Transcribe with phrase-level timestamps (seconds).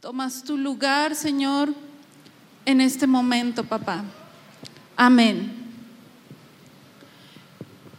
[0.00, 1.74] Tomas tu lugar, Señor,
[2.64, 4.02] en este momento, papá.
[4.96, 5.52] Amén.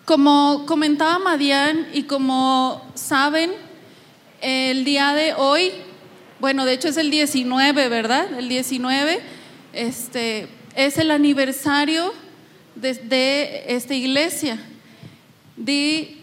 [0.06, 3.52] Como comentaba Madian y como saben,
[4.42, 5.74] el día de hoy,
[6.40, 8.34] bueno, de hecho es el 19, ¿verdad?
[8.34, 9.20] El 19,
[9.72, 12.14] este, es el aniversario
[12.74, 14.58] de, de esta iglesia.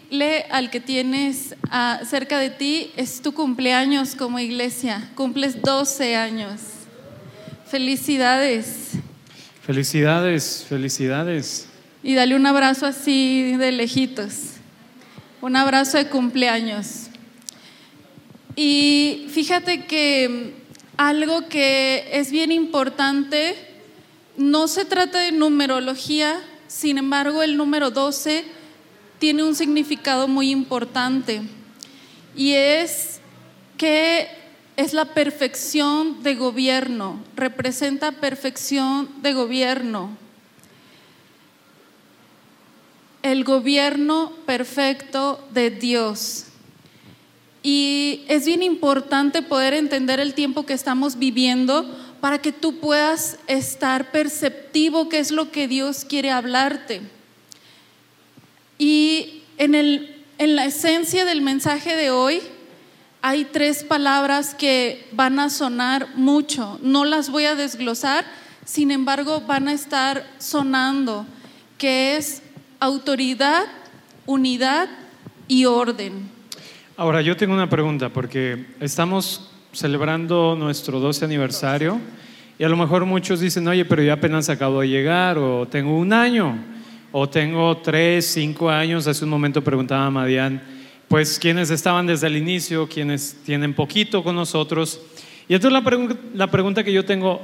[0.09, 6.15] Dile al que tienes ah, cerca de ti, es tu cumpleaños como iglesia, cumples 12
[6.15, 6.61] años.
[7.67, 8.93] Felicidades.
[9.61, 11.67] Felicidades, felicidades.
[12.01, 14.33] Y dale un abrazo así de lejitos.
[15.41, 17.07] Un abrazo de cumpleaños.
[18.55, 20.55] Y fíjate que
[20.97, 23.55] algo que es bien importante,
[24.37, 28.58] no se trata de numerología, sin embargo el número 12
[29.19, 31.41] tiene un significado muy importante
[32.35, 33.19] y es
[33.77, 34.27] que
[34.77, 40.17] es la perfección de gobierno, representa perfección de gobierno.
[43.21, 46.45] El gobierno perfecto de Dios.
[47.61, 51.83] Y es bien importante poder entender el tiempo que estamos viviendo
[52.21, 57.18] para que tú puedas estar perceptivo qué es lo que Dios quiere hablarte.
[58.79, 62.39] Y en, el, en la esencia del mensaje de hoy
[63.21, 66.79] hay tres palabras que van a sonar mucho.
[66.81, 68.23] No las voy a desglosar,
[68.63, 71.25] sin embargo van a estar sonando,
[71.77, 72.41] que es
[72.79, 73.65] autoridad,
[74.25, 74.87] unidad
[75.49, 76.29] y orden.
[76.95, 81.99] Ahora, yo tengo una pregunta, porque estamos celebrando nuestro 12 aniversario
[82.57, 85.97] y a lo mejor muchos dicen, oye, pero yo apenas acabo de llegar o tengo
[85.97, 86.57] un año
[87.11, 89.07] o tengo tres, cinco años.
[89.07, 90.61] Hace un momento preguntaba a Madian,
[91.07, 95.01] pues quienes estaban desde el inicio, quienes tienen poquito con nosotros.
[95.47, 97.41] Y entonces la, la pregunta que yo tengo,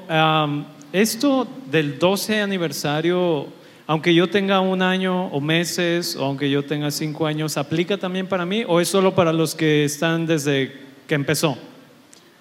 [0.94, 3.48] esto del 12 aniversario
[3.88, 8.28] aunque yo tenga un año o meses, o aunque yo tenga cinco años, ¿aplica también
[8.28, 10.74] para mí o es solo para los que están desde
[11.08, 11.58] que empezó?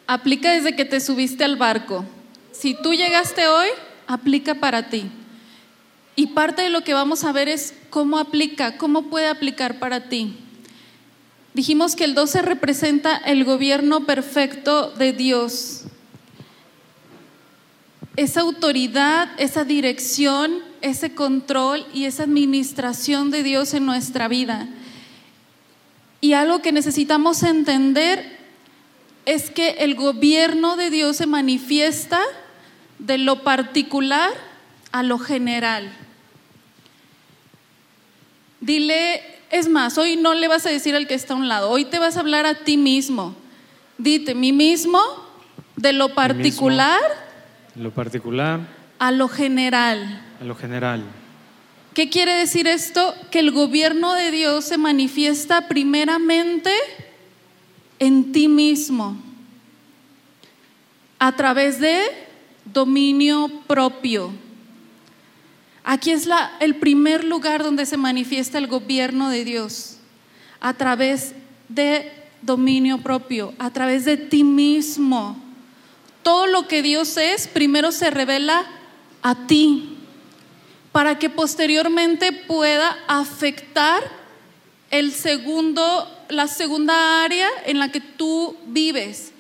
[0.07, 2.05] Aplica desde que te subiste al barco.
[2.53, 3.69] Si tú llegaste hoy,
[4.07, 5.11] aplica para ti.
[6.17, 10.09] Y parte de lo que vamos a ver es cómo aplica, cómo puede aplicar para
[10.09, 10.37] ti.
[11.55, 15.85] Dijimos que el 12 representa el gobierno perfecto de Dios.
[18.17, 24.69] Esa autoridad, esa dirección ese control y esa administración de Dios en nuestra vida.
[26.21, 28.39] Y algo que necesitamos entender
[29.25, 32.21] es que el gobierno de Dios se manifiesta
[32.99, 34.31] de lo particular
[34.93, 35.91] a lo general.
[38.65, 41.71] Dile, es más, hoy no le vas a decir al que está a un lado,
[41.71, 43.35] hoy te vas a hablar a ti mismo.
[43.99, 45.01] Dite, mí mismo,
[45.77, 47.01] de lo particular.
[47.75, 48.61] lo particular.
[48.99, 51.03] A lo general lo general.
[51.95, 53.15] ¿Qué quiere decir esto?
[53.31, 56.71] Que el gobierno de Dios se manifiesta primeramente
[57.99, 59.17] en ti mismo,
[61.19, 62.01] a través de
[62.65, 64.33] dominio propio.
[65.85, 66.27] Aquí es
[66.61, 69.99] el primer lugar donde se manifiesta el gobierno de Dios,
[70.59, 71.35] a través
[71.69, 75.37] de dominio propio, a través de ti mismo.
[76.23, 78.65] Todo lo que Dios es, primero se revela
[79.23, 79.99] a ti
[80.91, 84.03] para que posteriormente pueda afectar
[84.91, 89.33] el segundo, la segunda área en la que tú vives,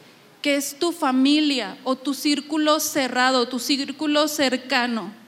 [0.42, 5.23] que es tu familia o tu círculo cerrado, tu círculo cercano.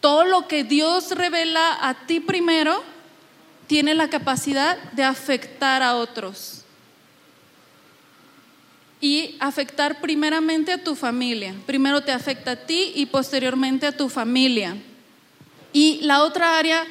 [0.00, 2.82] Todo lo que Dios revela a ti primero
[3.66, 6.64] tiene la capacidad de afectar a otros
[9.00, 11.54] y afectar primeramente a tu familia.
[11.66, 14.76] Primero te afecta a ti y posteriormente a tu familia.
[15.72, 16.84] Y la otra área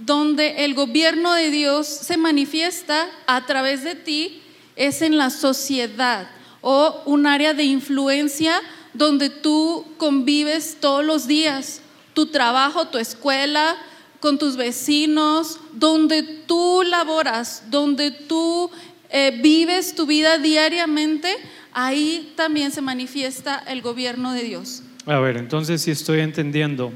[0.00, 4.42] donde el gobierno de Dios se manifiesta a través de ti
[4.76, 6.28] es en la sociedad
[6.60, 8.60] o un área de influencia
[8.92, 11.82] donde tú convives todos los días,
[12.14, 13.76] tu trabajo, tu escuela,
[14.20, 18.70] con tus vecinos, donde tú laboras, donde tú
[19.10, 21.28] eh, vives tu vida diariamente,
[21.74, 24.82] ahí también se manifiesta el gobierno de Dios.
[25.04, 26.90] A ver, entonces si estoy entendiendo,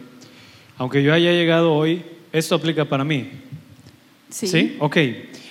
[0.78, 3.30] aunque yo haya llegado hoy, esto aplica para mí.
[4.30, 4.46] Sí.
[4.46, 4.76] ¿Sí?
[4.78, 4.96] Ok.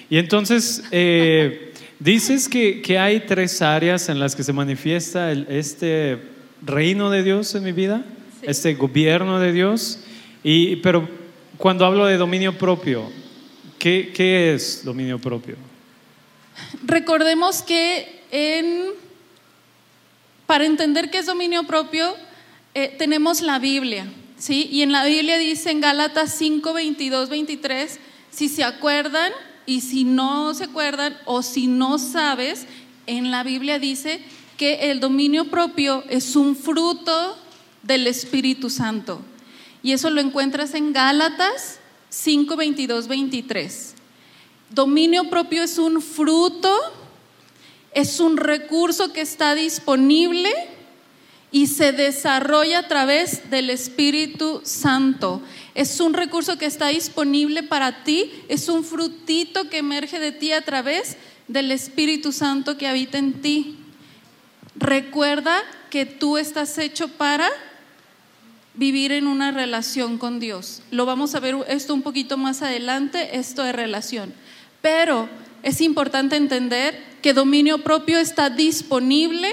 [0.09, 6.17] Y entonces, eh, dices que, que, hay tres áreas en las que se manifiesta este
[6.65, 8.03] reino de Dios en mi vida,
[8.41, 9.99] este gobierno de Dios,
[10.43, 11.07] y, pero
[11.57, 13.09] cuando hablo de dominio propio,
[13.79, 15.55] ¿qué, qué es dominio propio?
[16.85, 18.93] Recordemos que en
[20.47, 22.15] para entender qué es dominio propio,
[22.73, 24.07] eh, tenemos la Biblia,
[24.37, 24.67] ¿sí?
[24.71, 27.99] Y en la Biblia dice en Gálatas 5, 22, 23,
[28.31, 29.31] si se acuerdan
[29.65, 32.65] y si no se acuerdan o si no sabes,
[33.07, 34.21] en la Biblia dice
[34.55, 37.37] que el dominio propio es un fruto
[37.87, 39.21] del Espíritu Santo.
[39.81, 41.79] Y eso lo encuentras en Gálatas
[42.09, 43.93] 5, 22, 23.
[44.69, 46.75] Dominio propio es un fruto,
[47.93, 50.49] es un recurso que está disponible
[51.49, 55.41] y se desarrolla a través del Espíritu Santo.
[55.73, 60.51] Es un recurso que está disponible para ti, es un frutito que emerge de ti
[60.51, 61.15] a través
[61.47, 63.77] del Espíritu Santo que habita en ti.
[64.75, 67.49] Recuerda que tú estás hecho para
[68.77, 70.83] vivir en una relación con Dios.
[70.91, 74.33] Lo vamos a ver esto un poquito más adelante, esto de relación.
[74.81, 75.27] Pero
[75.63, 79.49] es importante entender que dominio propio está disponible,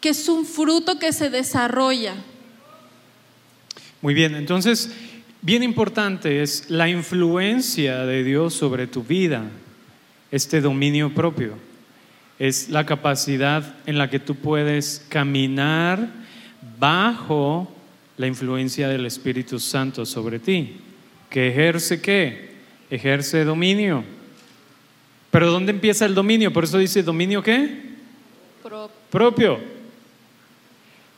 [0.00, 2.14] que es un fruto que se desarrolla.
[4.02, 4.90] Muy bien, entonces,
[5.40, 9.44] bien importante es la influencia de Dios sobre tu vida,
[10.30, 11.54] este dominio propio.
[12.38, 16.10] Es la capacidad en la que tú puedes caminar
[16.78, 17.72] bajo
[18.16, 20.76] la influencia del Espíritu Santo sobre ti,
[21.28, 22.56] que ejerce qué?
[22.90, 24.04] Ejerce dominio.
[25.30, 26.52] Pero ¿dónde empieza el dominio?
[26.52, 27.86] Por eso dice dominio qué?
[29.10, 29.58] Propio.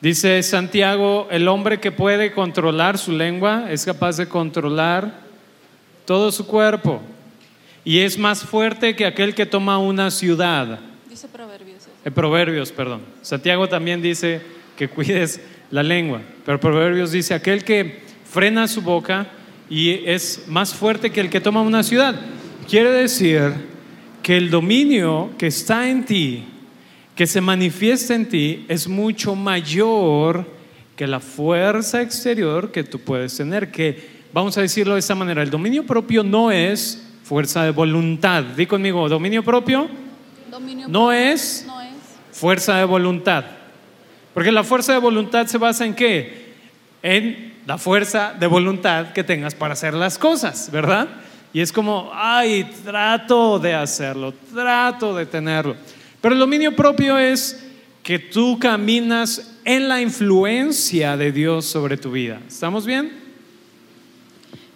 [0.01, 5.21] Dice Santiago, el hombre que puede controlar su lengua es capaz de controlar
[6.05, 7.03] todo su cuerpo
[7.85, 10.79] y es más fuerte que aquel que toma una ciudad.
[11.09, 11.89] Dice Proverbios.
[12.05, 13.03] Eh, proverbios, perdón.
[13.23, 14.41] Santiago también dice
[14.77, 19.27] que cuides la lengua, pero Proverbios dice aquel que frena su boca
[19.71, 22.15] y es más fuerte que el que toma una ciudad.
[22.69, 23.53] Quiere decir
[24.23, 26.45] que el dominio que está en ti,
[27.15, 30.47] que se manifiesta en ti, es mucho mayor
[30.97, 33.71] que la fuerza exterior que tú puedes tener.
[33.71, 38.43] Que, vamos a decirlo de esta manera, el dominio propio no es fuerza de voluntad.
[38.43, 39.89] Di conmigo, dominio propio
[40.89, 41.91] no, es no es
[42.33, 43.45] fuerza de voluntad.
[44.35, 46.55] Porque la fuerza de voluntad se basa en qué?
[47.03, 51.09] En la fuerza de voluntad que tengas para hacer las cosas, ¿verdad?
[51.53, 55.77] Y es como, ay, trato de hacerlo, trato de tenerlo.
[56.21, 57.65] Pero el dominio propio es
[58.03, 62.41] que tú caminas en la influencia de Dios sobre tu vida.
[62.49, 63.13] ¿Estamos bien?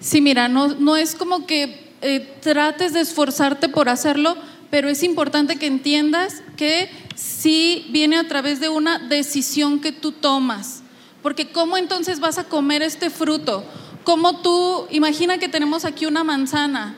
[0.00, 4.36] Sí, mira, no, no es como que eh, trates de esforzarte por hacerlo,
[4.72, 10.12] pero es importante que entiendas que sí viene a través de una decisión que tú
[10.12, 10.82] tomas.
[11.22, 13.66] Porque ¿cómo entonces vas a comer este fruto?
[14.02, 16.96] Como tú, imagina que tenemos aquí una manzana,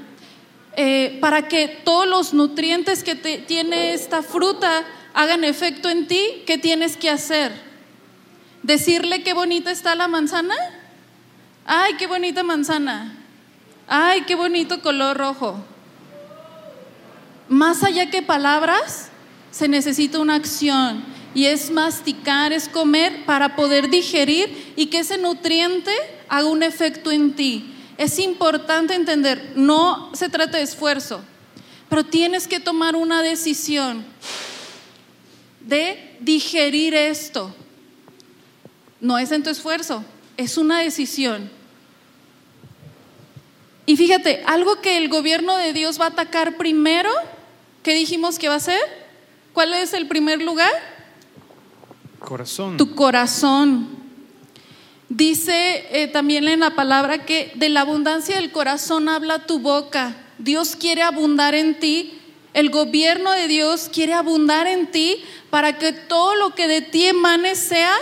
[0.76, 6.58] eh, para que todos los nutrientes que tiene esta fruta hagan efecto en ti, ¿qué
[6.58, 7.50] tienes que hacer?
[8.62, 10.54] ¿Decirle qué bonita está la manzana?
[11.66, 13.18] Ay, qué bonita manzana.
[13.88, 15.73] Ay, qué bonito color rojo.
[17.48, 19.08] Más allá que palabras,
[19.50, 21.04] se necesita una acción
[21.34, 25.92] y es masticar, es comer para poder digerir y que ese nutriente
[26.28, 27.74] haga un efecto en ti.
[27.98, 31.22] Es importante entender, no se trata de esfuerzo,
[31.88, 34.04] pero tienes que tomar una decisión
[35.60, 37.54] de digerir esto.
[39.00, 40.04] No es en tu esfuerzo,
[40.36, 41.50] es una decisión.
[43.86, 47.10] Y fíjate, algo que el gobierno de Dios va a atacar primero,
[47.84, 48.80] ¿qué dijimos que va a ser?
[49.52, 50.72] ¿Cuál es el primer lugar?
[52.18, 52.76] Corazón.
[52.76, 53.88] Tu corazón.
[55.08, 60.16] Dice eh, también en la palabra que de la abundancia del corazón habla tu boca.
[60.38, 62.18] Dios quiere abundar en ti.
[62.54, 67.06] El gobierno de Dios quiere abundar en ti para que todo lo que de ti
[67.06, 67.94] emane sea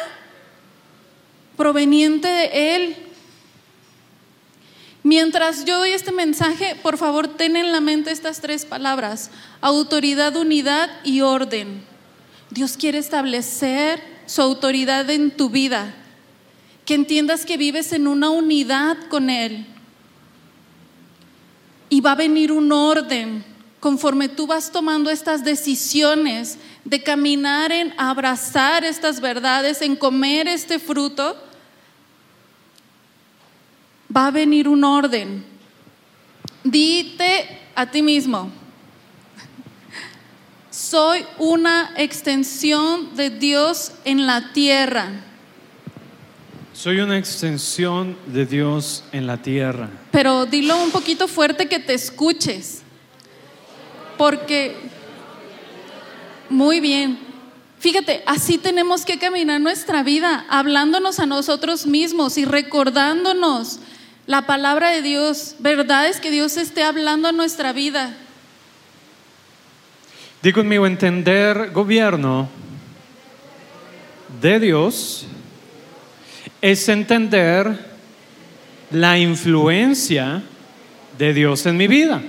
[1.57, 2.97] proveniente de Él.
[5.02, 9.30] Mientras yo doy este mensaje, por favor, ten en la mente estas tres palabras,
[9.61, 11.85] autoridad, unidad y orden.
[12.50, 15.94] Dios quiere establecer su autoridad en tu vida
[16.85, 19.66] que entiendas que vives en una unidad con Él.
[21.88, 23.44] Y va a venir un orden
[23.80, 30.78] conforme tú vas tomando estas decisiones de caminar en abrazar estas verdades, en comer este
[30.78, 31.37] fruto,
[34.14, 35.45] va a venir un orden.
[36.64, 38.50] Dite a ti mismo,
[40.71, 45.09] soy una extensión de Dios en la tierra.
[46.73, 49.90] Soy una extensión de Dios en la tierra.
[50.11, 52.83] Pero dilo un poquito fuerte que te escuches.
[54.16, 54.76] Porque,
[56.49, 57.19] muy bien,
[57.83, 63.81] Fíjate, así tenemos que caminar nuestra vida, hablándonos a nosotros mismos y recordándonos
[64.26, 68.14] la palabra de Dios, verdades que Dios esté hablando a nuestra vida.
[70.43, 72.49] Di conmigo, entender gobierno
[74.41, 75.26] de Dios
[76.61, 77.93] es entender
[78.91, 80.43] la influencia
[81.19, 82.23] de Dios en mi vida.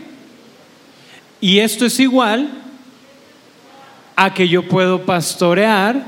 [1.41, 2.50] Y esto es igual
[4.15, 6.07] a que yo puedo pastorear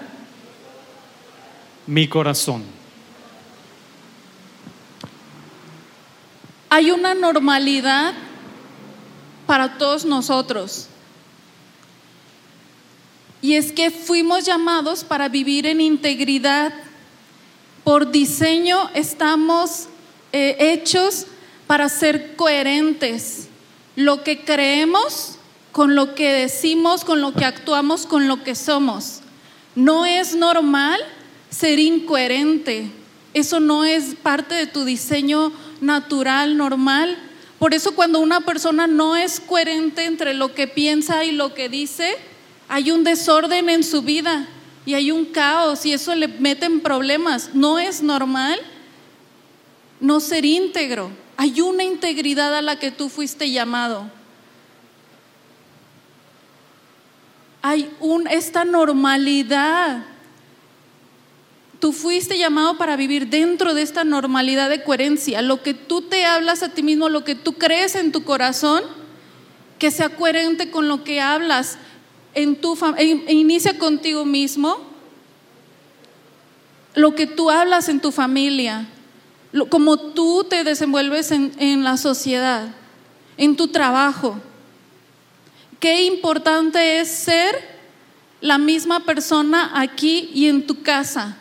[1.88, 2.75] mi corazón.
[6.75, 8.13] Hay una normalidad
[9.48, 10.88] para todos nosotros.
[13.41, 16.74] Y es que fuimos llamados para vivir en integridad.
[17.86, 19.88] Por diseño estamos
[20.34, 21.27] eh, hechos
[21.65, 23.48] para ser coherentes.
[23.96, 25.38] Lo que creemos
[25.72, 29.22] con lo que decimos, con lo que actuamos, con lo que somos.
[29.75, 31.00] No es normal
[31.50, 32.91] ser incoherente.
[33.34, 37.17] Eso no es parte de tu diseño natural, normal.
[37.60, 41.70] Por eso cuando una persona no es coherente entre lo que piensa y lo que
[41.70, 42.17] dice,
[42.67, 44.48] hay un desorden en su vida
[44.86, 47.51] y hay un caos y eso le mete en problemas.
[47.53, 48.60] No es normal
[50.00, 51.12] no ser íntegro.
[51.38, 54.10] Hay una integridad a la que tú fuiste llamado.
[57.62, 60.05] Hay un, esta normalidad.
[61.86, 65.44] Tú fuiste llamado para vivir dentro de esta normalidad de coherencia.
[65.44, 68.82] Lo que tú te hablas a ti mismo, lo que tú crees en tu corazón,
[69.77, 71.77] que sea coherente con lo que hablas
[72.34, 74.77] en tu e inicia contigo mismo.
[76.96, 78.88] Lo que tú hablas en tu familia,
[79.70, 82.68] como tú te desenvuelves en, la sociedad,
[83.38, 84.39] en tu trabajo.
[85.80, 87.56] Qué importante es ser
[88.42, 91.38] la misma persona aquí y en tu casa.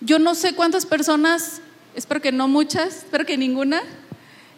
[0.00, 1.60] Yo no sé cuántas personas,
[1.94, 3.82] espero que no muchas, espero que ninguna,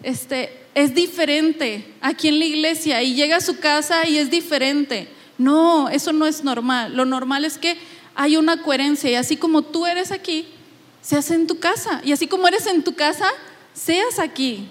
[0.02, 5.08] este, es diferente aquí en la iglesia y llega a su casa y es diferente.
[5.38, 6.96] No, eso no es normal.
[6.96, 7.78] Lo normal es que
[8.14, 10.48] hay una coherencia y así como tú eres aquí,
[11.00, 12.00] seas en tu casa.
[12.04, 13.26] Y así como eres en tu casa,
[13.72, 14.68] seas aquí.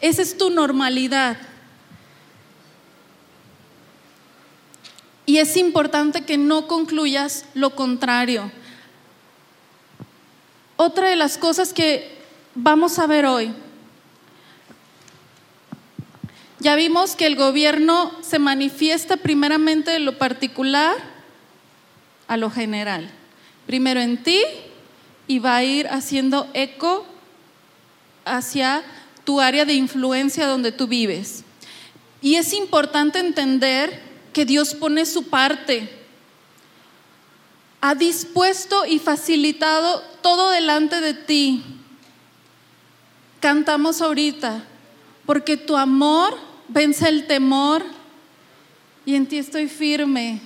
[0.00, 1.38] Esa es tu normalidad.
[5.26, 8.52] Y es importante que no concluyas lo contrario.
[10.76, 12.16] Otra de las cosas que
[12.54, 13.52] vamos a ver hoy,
[16.58, 20.96] ya vimos que el gobierno se manifiesta primeramente de lo particular
[22.26, 23.10] a lo general.
[23.66, 24.40] Primero en ti
[25.26, 27.06] y va a ir haciendo eco
[28.24, 28.82] hacia
[29.24, 31.44] tu área de influencia donde tú vives.
[32.20, 34.00] Y es importante entender
[34.32, 35.88] que Dios pone su parte.
[37.86, 41.62] Ha dispuesto y facilitado todo delante de ti.
[43.40, 44.64] Cantamos ahorita,
[45.26, 46.34] porque tu amor
[46.68, 47.84] vence el temor
[49.04, 50.40] y en ti estoy firme.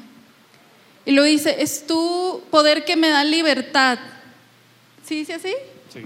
[1.05, 4.01] Y lo dice, es tu poder que me da libertad.
[5.07, 5.55] ¿Sí dice así?
[5.93, 6.01] Sí.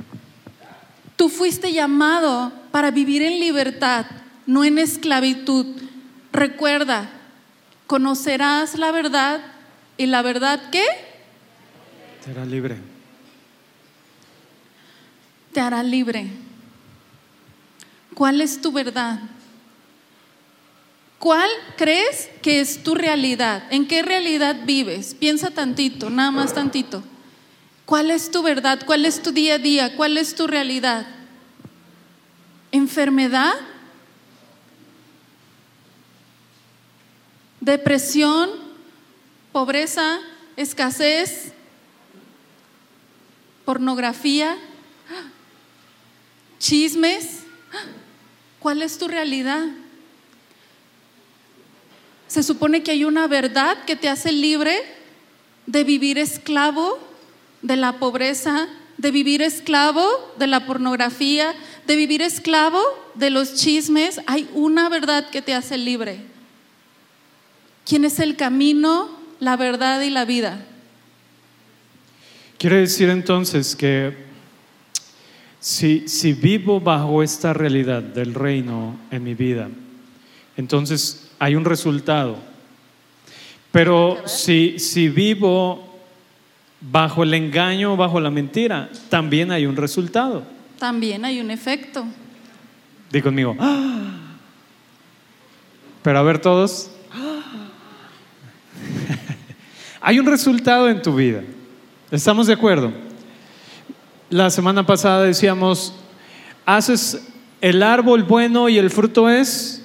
[1.16, 4.04] Tú fuiste llamado para vivir en libertad,
[4.44, 5.64] no en esclavitud.
[6.30, 7.08] Recuerda,
[7.86, 9.40] conocerás la verdad
[9.96, 10.84] y la verdad ¿qué?
[12.25, 12.76] Te hará libre.
[15.52, 16.26] Te hará libre.
[18.14, 19.21] ¿Cuál es tu verdad?
[21.19, 23.64] ¿Cuál crees que es tu realidad?
[23.71, 25.14] ¿En qué realidad vives?
[25.14, 27.02] Piensa tantito, nada más tantito.
[27.87, 28.81] ¿Cuál es tu verdad?
[28.87, 29.97] ¿Cuál es tu día a día?
[29.97, 31.07] ¿Cuál es tu realidad?
[32.71, 33.55] ¿Enfermedad?
[37.61, 38.50] ¿Depresión?
[39.52, 40.19] ¿Pobreza?
[40.57, 41.52] ¿Escasez?
[43.64, 44.57] ¿Pornografía?
[46.59, 47.40] ¿Chismes?
[48.59, 49.66] ¿Cuál es tu realidad?
[52.28, 54.81] Se supone que hay una verdad que te hace libre
[55.66, 56.99] de vivir esclavo
[57.62, 61.54] de la pobreza, de vivir esclavo de la pornografía,
[61.87, 62.81] de vivir esclavo
[63.14, 66.21] de los chismes, hay una verdad que te hace libre.
[67.85, 70.64] ¿Quién es el camino, la verdad y la vida?
[72.62, 74.14] Quiere decir entonces que
[75.59, 79.69] si, si vivo bajo esta realidad del reino en mi vida,
[80.57, 82.38] entonces hay un resultado.
[83.73, 85.92] Pero si, si vivo
[86.81, 90.45] bajo el engaño, bajo la mentira, también hay un resultado.
[90.78, 92.04] También hay un efecto.
[93.11, 93.57] Di conmigo.
[96.00, 96.92] Pero a ver todos.
[100.00, 101.42] Hay un resultado en tu vida.
[102.12, 102.92] ¿Estamos de acuerdo?
[104.28, 105.95] La semana pasada decíamos,
[106.66, 107.26] haces
[107.62, 109.83] el árbol bueno y el fruto es.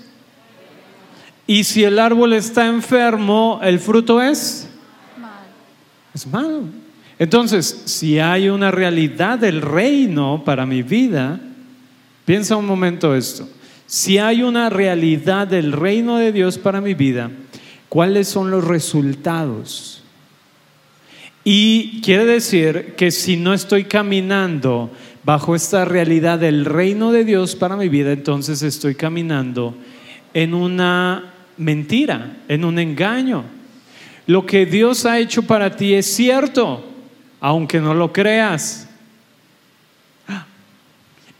[1.47, 4.67] Y si el árbol está enfermo, el fruto es.
[6.13, 6.63] Es malo.
[7.17, 11.39] Entonces, si hay una realidad del reino para mi vida,
[12.25, 13.47] piensa un momento esto.
[13.85, 17.31] Si hay una realidad del reino de Dios para mi vida,
[17.87, 20.03] ¿cuáles son los resultados?
[21.49, 24.91] Y quiere decir que si no estoy caminando
[25.23, 29.73] bajo esta realidad del reino de Dios para mi vida, entonces estoy caminando
[30.33, 33.45] en una mentira, en un engaño.
[34.25, 36.83] Lo que Dios ha hecho para ti es cierto,
[37.39, 38.89] aunque no lo creas.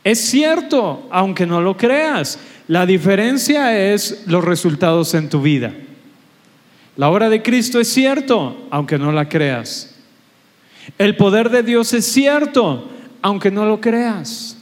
[0.05, 2.39] Es cierto, aunque no lo creas.
[2.69, 5.73] La diferencia es los resultados en tu vida.
[6.95, 9.95] La obra de Cristo es cierto, aunque no la creas.
[10.97, 12.89] El poder de Dios es cierto,
[13.21, 14.57] aunque no lo creas.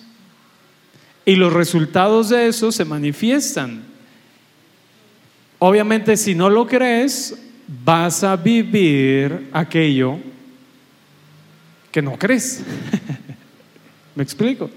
[1.25, 3.83] Y los resultados de eso se manifiestan.
[5.59, 7.35] Obviamente si no lo crees,
[7.83, 10.19] vas a vivir aquello
[11.91, 12.61] que no crees.
[14.15, 14.69] ¿Me explico?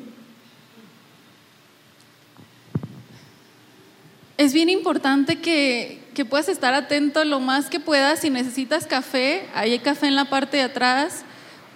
[4.37, 5.99] Es bien importante que,
[6.31, 8.21] puedas estar atento lo más que puedas.
[8.21, 11.25] Si necesitas café, hay café en la parte de atrás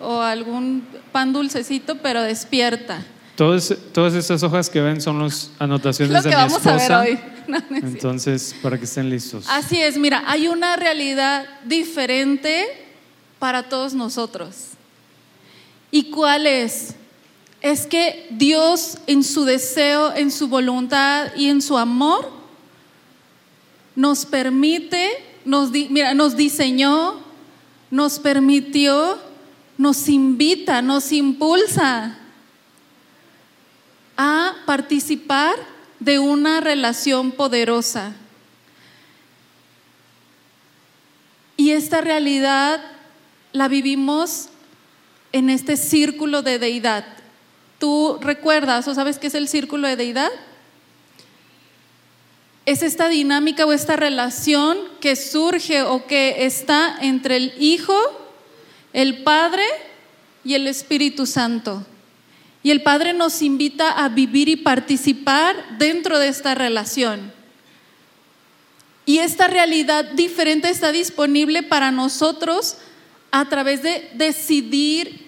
[0.02, 3.04] o algún pan dulcecito, pero despierta.
[3.36, 7.00] Todas, todas estas hojas que ven son las anotaciones de mi vamos esposa.
[7.00, 7.20] A ver hoy.
[7.82, 9.46] Entonces, para que estén listos.
[9.48, 12.66] Así es, mira, hay una realidad diferente
[13.38, 14.72] para todos nosotros.
[15.90, 16.94] ¿Y cuál es?
[17.60, 22.30] Es que Dios en su deseo, en su voluntad y en su amor
[23.94, 25.10] nos permite,
[25.44, 27.20] nos, mira, nos diseñó,
[27.90, 29.18] nos permitió,
[29.82, 32.16] nos invita, nos impulsa
[34.16, 35.56] a participar
[35.98, 38.14] de una relación poderosa.
[41.56, 42.80] Y esta realidad
[43.50, 44.50] la vivimos
[45.32, 47.04] en este círculo de deidad.
[47.80, 50.30] ¿Tú recuerdas o sabes qué es el círculo de deidad?
[52.64, 57.96] es esta dinámica o esta relación que surge o que está entre el Hijo,
[58.92, 59.64] el Padre
[60.44, 61.84] y el Espíritu Santo.
[62.62, 67.32] Y el Padre nos invita a vivir y participar dentro de esta relación.
[69.04, 72.76] Y esta realidad diferente está disponible para nosotros
[73.32, 75.26] a través de decidir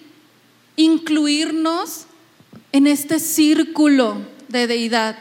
[0.77, 2.05] incluirnos
[2.71, 5.17] en este círculo de deidad.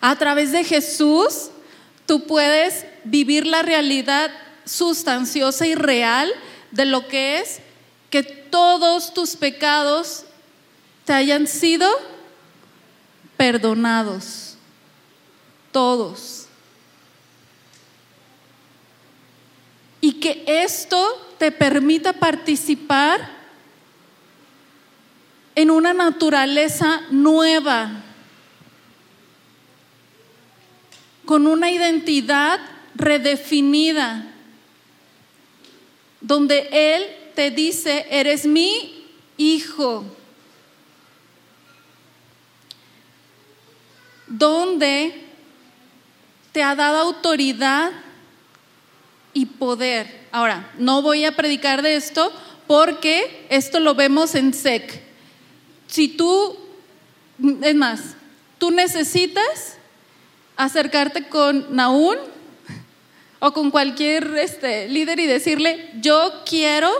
[0.00, 1.50] A través de Jesús
[2.06, 4.30] tú puedes vivir la realidad
[4.64, 6.32] sustanciosa y real
[6.70, 7.60] de lo que es
[8.10, 10.24] que todos tus pecados
[11.04, 11.88] te hayan sido
[13.36, 14.56] perdonados.
[15.72, 16.46] Todos.
[20.00, 23.38] Y que esto te permita participar
[25.54, 28.04] en una naturaleza nueva
[31.24, 32.58] con una identidad
[32.94, 34.24] redefinida,
[36.20, 40.04] donde Él te dice, eres mi hijo,
[44.26, 45.22] donde
[46.50, 47.92] te ha dado autoridad
[49.32, 50.26] y poder.
[50.32, 52.32] Ahora, no voy a predicar de esto
[52.66, 55.00] porque esto lo vemos en SEC.
[55.86, 56.58] Si tú,
[57.62, 58.16] es más,
[58.58, 59.76] tú necesitas
[60.56, 62.16] acercarte con Naún
[63.38, 66.90] o con cualquier este, líder y decirle, yo quiero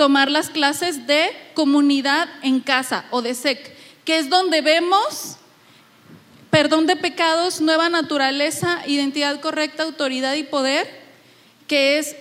[0.00, 5.36] tomar las clases de comunidad en casa o de SEC, que es donde vemos
[6.48, 10.88] perdón de pecados, nueva naturaleza, identidad correcta, autoridad y poder,
[11.66, 12.16] que es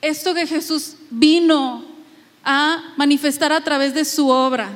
[0.00, 1.84] esto que Jesús vino
[2.42, 4.70] a manifestar a través de su obra.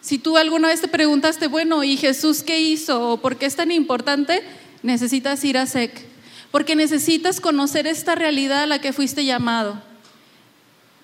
[0.00, 3.10] Si tú alguna vez te preguntaste, bueno, ¿y Jesús qué hizo?
[3.10, 4.42] ¿O por qué es tan importante?
[4.82, 5.92] necesitas ir a SEC,
[6.50, 9.82] porque necesitas conocer esta realidad a la que fuiste llamado,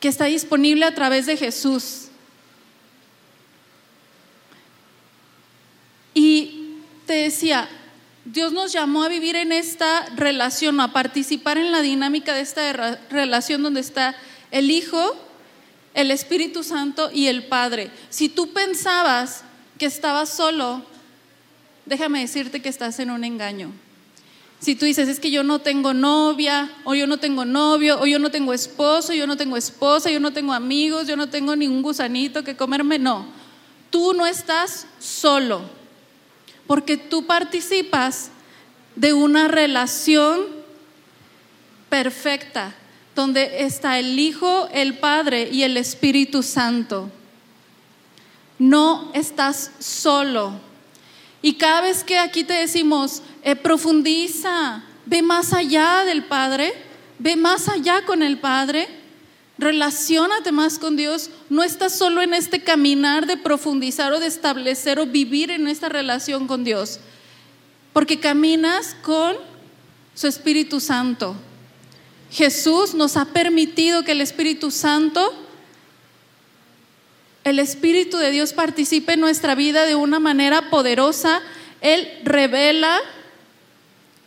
[0.04, 2.08] que está disponible a través de Jesús.
[6.12, 6.74] Y
[7.06, 7.70] te decía,
[8.26, 13.00] Dios nos llamó a vivir en esta relación, a participar en la dinámica de esta
[13.08, 14.14] relación donde está
[14.50, 15.16] el Hijo,
[15.94, 17.90] el Espíritu Santo y el Padre.
[18.10, 19.42] Si tú pensabas
[19.78, 20.84] que estabas solo,
[21.86, 23.72] déjame decirte que estás en un engaño.
[24.64, 28.06] Si tú dices, es que yo no tengo novia, o yo no tengo novio, o
[28.06, 31.54] yo no tengo esposo, yo no tengo esposa, yo no tengo amigos, yo no tengo
[31.54, 33.26] ningún gusanito que comerme, no.
[33.90, 35.60] Tú no estás solo,
[36.66, 38.30] porque tú participas
[38.96, 40.46] de una relación
[41.90, 42.74] perfecta,
[43.14, 47.10] donde está el Hijo, el Padre y el Espíritu Santo.
[48.58, 50.54] No estás solo.
[51.42, 56.74] Y cada vez que aquí te decimos, eh, profundiza, ve más allá del Padre,
[57.18, 58.88] ve más allá con el Padre,
[59.58, 64.98] relacionate más con Dios, no estás solo en este caminar de profundizar o de establecer
[64.98, 66.98] o vivir en esta relación con Dios,
[67.92, 69.36] porque caminas con
[70.14, 71.36] su Espíritu Santo.
[72.32, 75.32] Jesús nos ha permitido que el Espíritu Santo
[77.44, 81.42] el Espíritu de Dios participe en nuestra vida de una manera poderosa.
[81.82, 82.98] Él revela,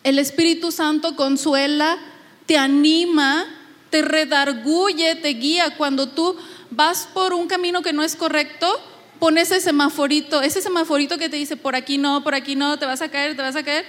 [0.08, 1.98] el Espíritu Santo consuela,
[2.46, 3.46] te anima,
[3.90, 5.76] te redarguye, te guía.
[5.76, 6.38] Cuando tú
[6.72, 8.74] vas por un camino que no es correcto,
[9.20, 12.86] pones ese semaforito, ese semaforito que te dice por aquí no, por aquí no, te
[12.86, 13.86] vas a caer, te vas a caer.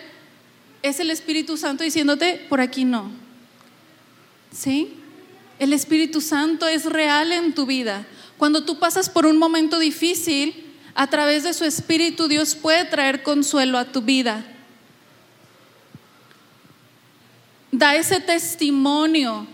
[0.83, 3.13] Es el Espíritu Santo diciéndote por aquí no.
[4.51, 4.95] ¿Sí?
[5.61, 8.05] El Espíritu Santo es real en tu vida.
[8.39, 10.65] Cuando tú pasas por un momento difícil,
[10.97, 14.45] a través de su Espíritu Dios puede traer consuelo a tu vida.
[17.79, 19.47] Da ese testimonio.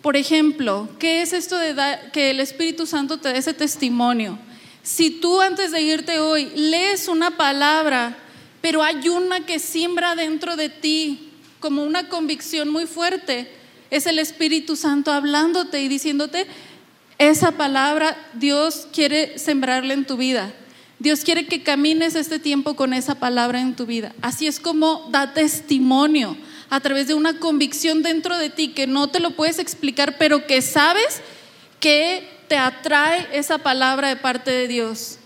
[0.00, 1.74] Por ejemplo, ¿qué es esto de
[2.10, 4.38] que el Espíritu Santo te dé ese testimonio?
[4.82, 8.16] Si tú antes de irte hoy lees una palabra,
[8.62, 11.28] pero hay una que siembra dentro de ti
[11.60, 13.52] como una convicción muy fuerte,
[13.90, 16.46] es el Espíritu Santo hablándote y diciéndote,
[17.18, 20.54] esa palabra Dios quiere sembrarla en tu vida.
[20.98, 24.14] Dios quiere que camines este tiempo con esa palabra en tu vida.
[24.22, 26.38] Así es como da testimonio
[26.70, 30.46] a través de una convicción dentro de ti que no te lo puedes explicar, pero
[30.46, 31.20] que sabes
[31.80, 35.18] que te atrae esa palabra de parte de Dios.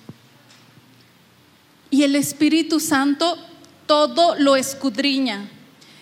[1.90, 3.38] Y el Espíritu Santo
[3.86, 5.48] todo lo escudriña.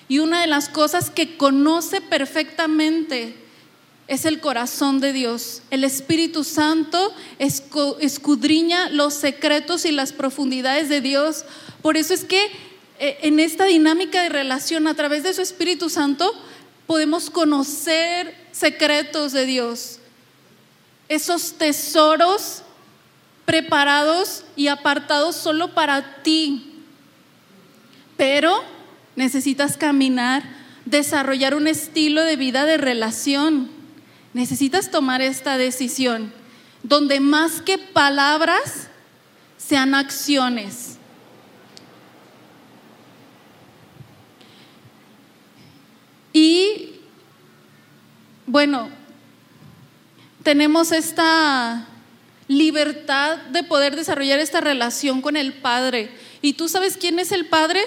[0.09, 3.37] Y una de las cosas que conoce perfectamente
[4.07, 5.63] es el corazón de Dios.
[5.71, 11.45] El Espíritu Santo escudriña los secretos y las profundidades de Dios.
[11.83, 12.41] Por eso es que
[12.99, 16.33] en esta dinámica de relación a través de su Espíritu Santo
[16.87, 19.99] podemos conocer secretos de Dios.
[21.09, 22.63] Esos tesoros
[23.45, 26.83] preparados y apartados solo para ti.
[28.17, 28.63] Pero
[29.17, 30.43] necesitas caminar,
[30.85, 33.79] desarrollar un estilo de vida de relación
[34.39, 36.33] necesitas tomar esta decisión,
[36.83, 38.89] donde más que palabras
[39.57, 40.98] sean acciones.
[46.39, 46.93] Y
[48.47, 48.91] bueno,
[50.45, 51.89] tenemos esta
[52.47, 56.13] libertad de poder desarrollar esta relación con el Padre.
[56.41, 57.81] ¿Y tú sabes quién es el Padre?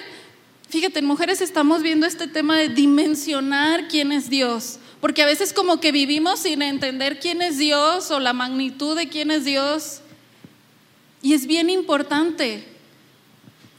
[0.68, 4.80] Fíjate, en mujeres estamos viendo este tema de dimensionar quién es Dios.
[5.00, 9.08] Porque a veces como que vivimos sin entender quién es Dios o la magnitud de
[9.08, 10.02] quién es Dios.
[11.22, 12.66] Y es bien importante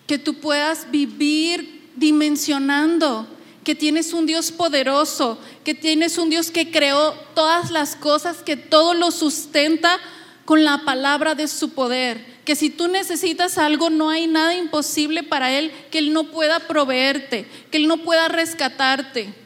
[0.07, 3.29] que tú puedas vivir dimensionando
[3.65, 8.57] que tienes un Dios poderoso, que tienes un Dios que creó todas las cosas, que
[8.57, 9.99] todo lo sustenta
[10.45, 12.33] con la palabra de su poder.
[12.45, 16.61] Que si tú necesitas algo, no hay nada imposible para Él que Él no pueda
[16.61, 19.43] proveerte, que Él no pueda rescatarte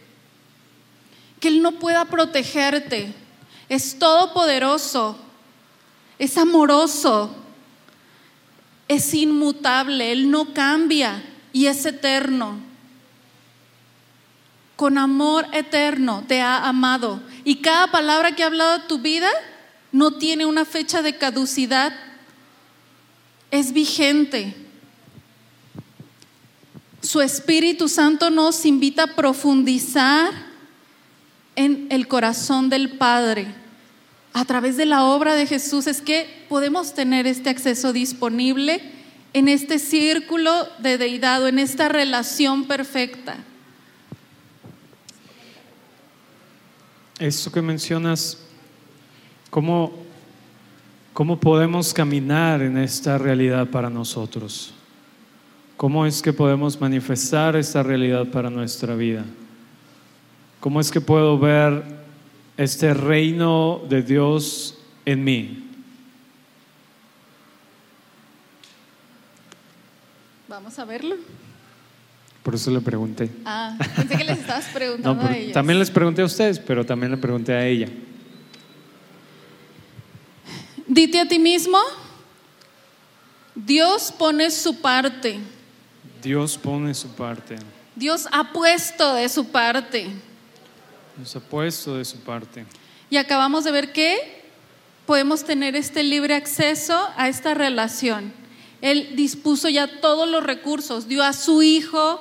[1.41, 3.13] que Él no pueda protegerte.
[3.69, 5.17] Es todopoderoso,
[6.19, 7.35] es amoroso,
[8.89, 12.61] es inmutable, Él no cambia y es eterno.
[14.77, 17.21] Con amor eterno te ha amado.
[17.45, 19.29] Y cada palabra que ha hablado tu vida
[19.91, 21.95] no tiene una fecha de caducidad,
[23.51, 24.55] es vigente.
[27.01, 30.33] Su Espíritu Santo nos invita a profundizar
[31.55, 33.47] en el corazón del Padre.
[34.35, 38.83] A través de la obra de Jesús es que podemos tener este acceso disponible
[39.33, 43.39] en este círculo de deidad, en esta relación perfecta.
[47.19, 48.39] Eso que mencionas,
[49.49, 49.93] ¿cómo,
[51.15, 54.75] ¿cómo podemos caminar en esta realidad para nosotros?
[55.79, 59.25] ¿Cómo es que podemos manifestar esta realidad para nuestra vida?
[60.61, 61.85] ¿Cómo es que puedo ver
[62.59, 65.71] este reino de Dios en mí?
[70.49, 71.17] Vamos a verlo.
[72.47, 73.29] Por eso le pregunté.
[73.45, 75.53] Ah, pensé que les estabas preguntando No, a ellos.
[75.53, 77.89] también les pregunté a ustedes, pero también le pregunté a ella.
[80.87, 81.77] Dite a ti mismo,
[83.53, 85.41] Dios pone su parte.
[86.23, 87.57] Dios pone su parte.
[87.97, 90.07] Dios ha puesto de su parte.
[91.19, 92.65] Nos ha puesto de su parte.
[93.11, 94.45] Y acabamos de ver que
[95.05, 98.33] podemos tener este libre acceso a esta relación.
[98.83, 102.21] Él dispuso ya todos los recursos, dio a su Hijo,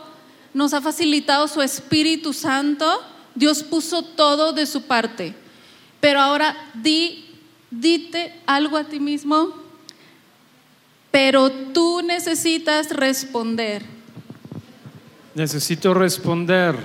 [0.55, 3.03] nos ha facilitado su Espíritu Santo,
[3.35, 5.35] Dios puso todo de su parte.
[5.99, 7.25] Pero ahora di,
[7.69, 9.53] dite algo a ti mismo,
[11.11, 13.83] pero tú necesitas responder.
[15.33, 16.77] Necesito responder.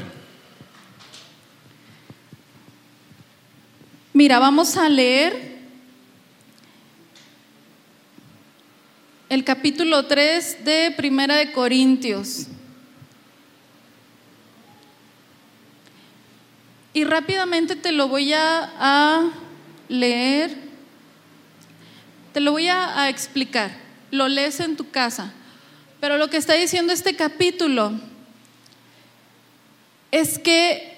[4.12, 5.60] Mira, vamos a leer
[9.28, 12.48] el capítulo 3 de Primera de Corintios.
[16.92, 19.30] Y rápidamente te lo voy a,
[19.88, 20.56] leer,
[22.32, 23.70] te lo voy a explicar,
[24.10, 25.32] lo lees en tu casa.
[26.00, 27.92] Pero lo que está diciendo este capítulo
[30.10, 30.90] es que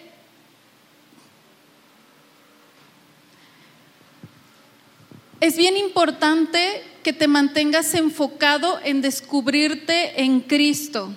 [5.42, 11.16] Es bien importante que te mantengas enfocado en descubrirte en Cristo.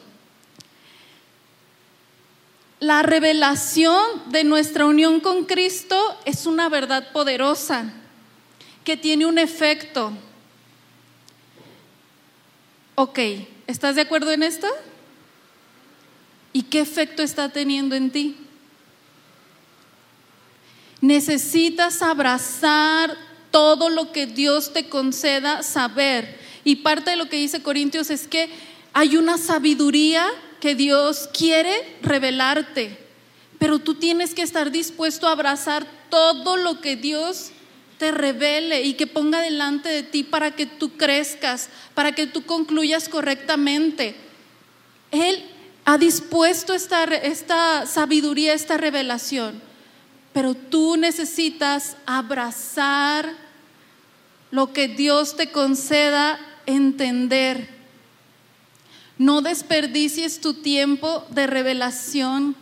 [2.86, 7.92] La revelación de nuestra unión con Cristo es una verdad poderosa
[8.84, 10.14] que tiene un efecto.
[12.94, 13.18] Ok,
[13.66, 14.68] ¿estás de acuerdo en esto?
[16.54, 18.38] ¿Y qué efecto está teniendo en ti?
[21.02, 23.18] Necesitas abrazar
[23.50, 26.40] todo lo que Dios te conceda saber.
[26.64, 28.48] Y parte de lo que dice Corintios es que
[28.94, 30.28] hay una sabiduría
[30.66, 32.98] que Dios quiere revelarte,
[33.60, 37.52] pero tú tienes que estar dispuesto a abrazar todo lo que Dios
[38.00, 42.48] te revele y que ponga delante de ti para que tú crezcas, para que tú
[42.48, 44.16] concluyas correctamente.
[45.12, 45.46] Él
[45.86, 49.62] ha dispuesto esta, esta sabiduría, esta revelación,
[50.34, 53.36] pero tú necesitas abrazar
[54.50, 57.75] lo que Dios te conceda entender.
[59.18, 62.56] No desperdicies tu tiempo de revelación.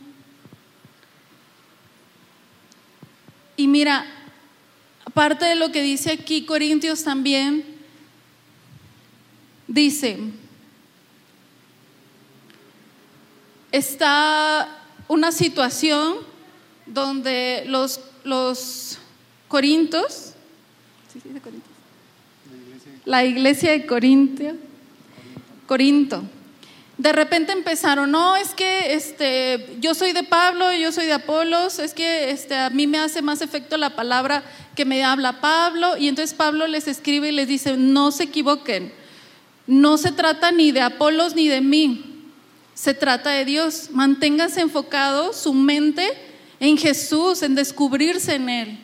[3.58, 4.06] Y mira,
[5.06, 7.63] aparte de lo que dice aquí Corintios también,
[9.68, 10.20] dice,
[13.72, 16.18] está una situación
[16.86, 19.00] donde los, los
[19.48, 20.34] corintos,
[23.06, 24.56] la iglesia de Corintio,
[25.66, 26.24] Corinto.
[26.98, 31.80] De repente empezaron, no, es que este, yo soy de Pablo, yo soy de Apolos,
[31.80, 34.44] es que este, a mí me hace más efecto la palabra
[34.76, 38.94] que me habla Pablo, y entonces Pablo les escribe y les dice, no se equivoquen,
[39.66, 42.14] no se trata ni de Apolos ni de mí,
[42.74, 43.90] se trata de Dios.
[43.92, 46.08] Manténganse enfocados su mente
[46.60, 48.80] en Jesús, en descubrirse en Él.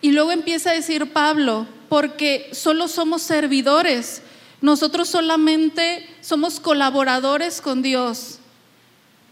[0.00, 4.22] Y luego empieza a decir Pablo, porque solo somos servidores,
[4.60, 8.38] nosotros solamente somos colaboradores con Dios.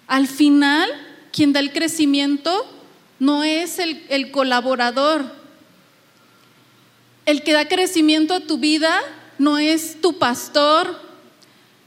[0.07, 0.91] Al final,
[1.33, 2.67] quien da el crecimiento
[3.19, 5.25] no es el, el colaborador.
[7.27, 8.99] El que da crecimiento a tu vida
[9.38, 10.99] no es tu pastor,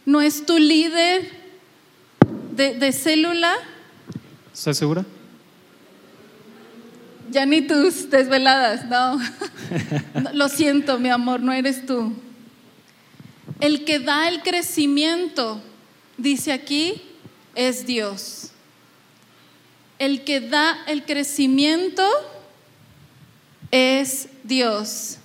[0.06, 1.30] no es tu líder
[2.52, 3.56] de, de célula,
[4.54, 5.06] ¿Estás segura?
[7.32, 9.20] ya ni tus desveladas, no.
[10.22, 12.14] No, Lo siento, mi amor, no eres tú.
[13.62, 15.62] El que da el crecimiento,
[16.18, 17.00] dice aquí,
[17.54, 18.50] es Dios.
[20.00, 22.04] El que da el crecimiento
[23.70, 25.20] es Dios.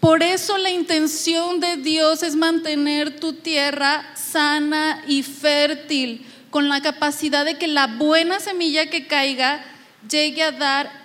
[0.00, 6.82] Por eso la intención de Dios es mantener tu tierra sana y fértil, con la
[6.82, 9.64] capacidad de que la buena semilla que caiga
[10.10, 11.03] llegue a dar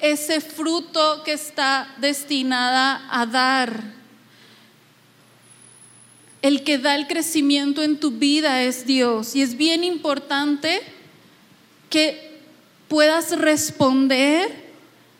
[0.00, 3.94] ese fruto que está destinada a dar.
[6.42, 10.80] El que da el crecimiento en tu vida es Dios y es bien importante
[11.90, 12.40] que
[12.88, 14.66] puedas responder.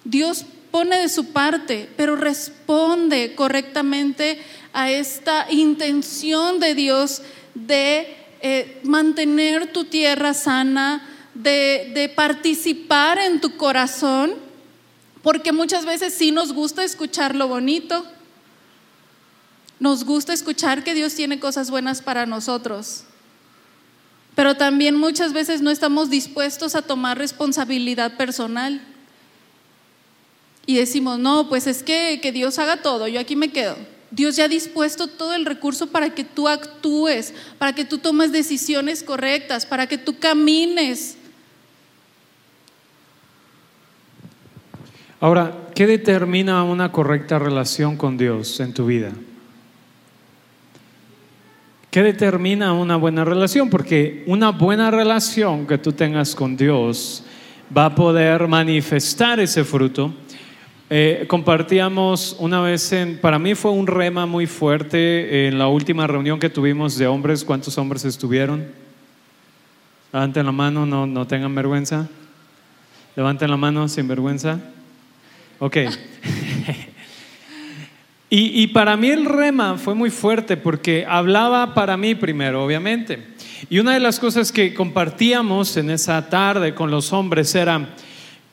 [0.05, 4.39] Dios pone de su parte, pero responde correctamente
[4.73, 7.23] a esta intención de Dios
[7.55, 14.46] de eh, mantener tu tierra sana, de, de participar en tu corazón,
[15.27, 18.07] porque muchas veces sí nos gusta escuchar lo bonito,
[19.81, 23.03] Nos gusta escuchar que Dios tiene cosas buenas para nosotros,
[24.37, 28.81] pero también muchas veces no estamos dispuestos a tomar responsabilidad personal.
[30.65, 33.77] Y decimos, no, pues es que, que Dios haga todo, yo aquí me quedo.
[34.12, 38.31] Dios ya ha dispuesto todo el recurso para que tú actúes, para que tú tomes
[38.31, 41.17] decisiones correctas, para que tú camines.
[45.20, 49.12] Ahora, ¿qué determina una correcta relación con Dios en tu vida?
[51.90, 53.70] ¿Qué determina una buena relación?
[53.70, 57.24] Porque una buena relación que tú tengas con Dios
[57.76, 60.12] va a poder manifestar ese fruto
[60.88, 66.07] eh, compartíamos una vez en, para mí fue un rema muy fuerte en la última
[66.07, 67.44] reunión que tuvimos de hombres.
[67.44, 68.66] ¿Cuántos hombres estuvieron?
[70.12, 72.09] Levanten la mano, no, no tengan vergüenza.
[73.16, 74.61] Levanten la mano sin vergüenza.
[75.59, 75.77] Ok.
[78.31, 83.35] y, y para mí el rema fue muy fuerte porque hablaba para mí primero, obviamente.
[83.71, 87.95] Y una de las cosas que compartíamos en esa tarde con los hombres era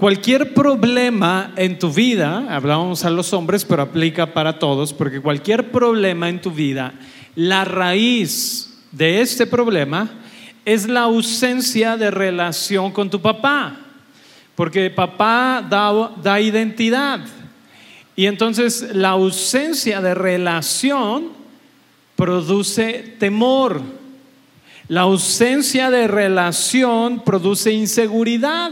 [0.04, 5.72] Cualquier problema en tu vida, hablábamos a los hombres, pero aplica para todos, porque cualquier
[5.72, 6.94] problema en tu vida,
[7.36, 10.10] la raíz de este problema
[10.66, 13.83] es la ausencia de relación con tu papá,
[14.56, 17.22] porque papá da, da identidad.
[18.16, 21.30] Y entonces la ausencia de relación
[22.16, 23.82] produce temor.
[24.88, 28.72] La ausencia de relación produce inseguridad.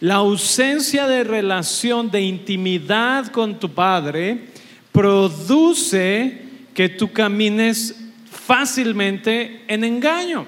[0.00, 4.48] La ausencia de relación, de intimidad con tu Padre,
[4.90, 6.42] produce
[6.74, 7.94] que tú camines
[8.30, 10.46] fácilmente en engaño.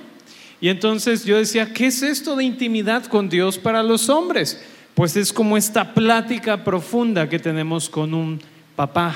[0.65, 4.59] Y entonces yo decía, ¿qué es esto de intimidad con Dios para los hombres?
[4.95, 8.41] Pues es como esta plática profunda que tenemos con un
[8.75, 9.15] papá,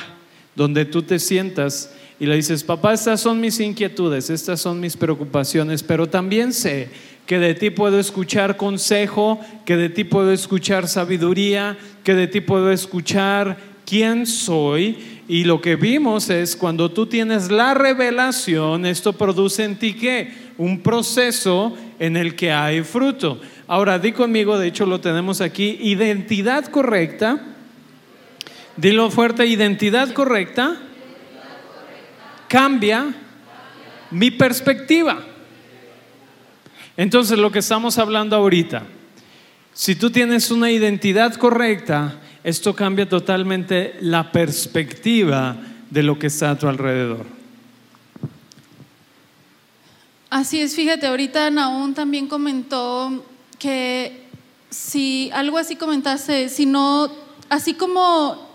[0.54, 4.94] donde tú te sientas y le dices, papá, estas son mis inquietudes, estas son mis
[4.94, 6.90] preocupaciones, pero también sé
[7.24, 12.42] que de ti puedo escuchar consejo, que de ti puedo escuchar sabiduría, que de ti
[12.42, 13.56] puedo escuchar
[13.86, 14.98] quién soy.
[15.28, 20.32] Y lo que vimos es cuando tú tienes la revelación, esto produce en ti qué?
[20.56, 23.40] Un proceso en el que hay fruto.
[23.66, 27.40] Ahora, di conmigo, de hecho lo tenemos aquí, identidad correcta.
[28.76, 30.80] Dilo fuerte, identidad correcta
[32.48, 33.14] cambia
[34.10, 35.22] mi perspectiva.
[36.96, 38.84] Entonces, lo que estamos hablando ahorita,
[39.72, 45.54] si tú tienes una identidad correcta, esto cambia totalmente la perspectiva
[45.90, 47.26] de lo que está a tu alrededor.
[50.30, 53.22] Así es, fíjate, ahorita Naún también comentó
[53.58, 54.22] que
[54.70, 57.12] si algo así comentaste, si no,
[57.50, 58.48] así como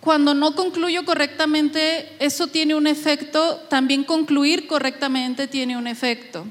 [0.00, 6.44] cuando no concluyo correctamente, eso tiene un efecto, también concluir correctamente tiene un efecto.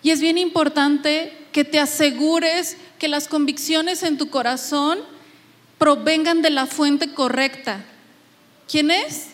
[0.00, 5.00] Y es bien importante que te asegures que las convicciones en tu corazón
[5.82, 7.84] provengan de la fuente correcta.
[8.70, 9.30] ¿Quién es?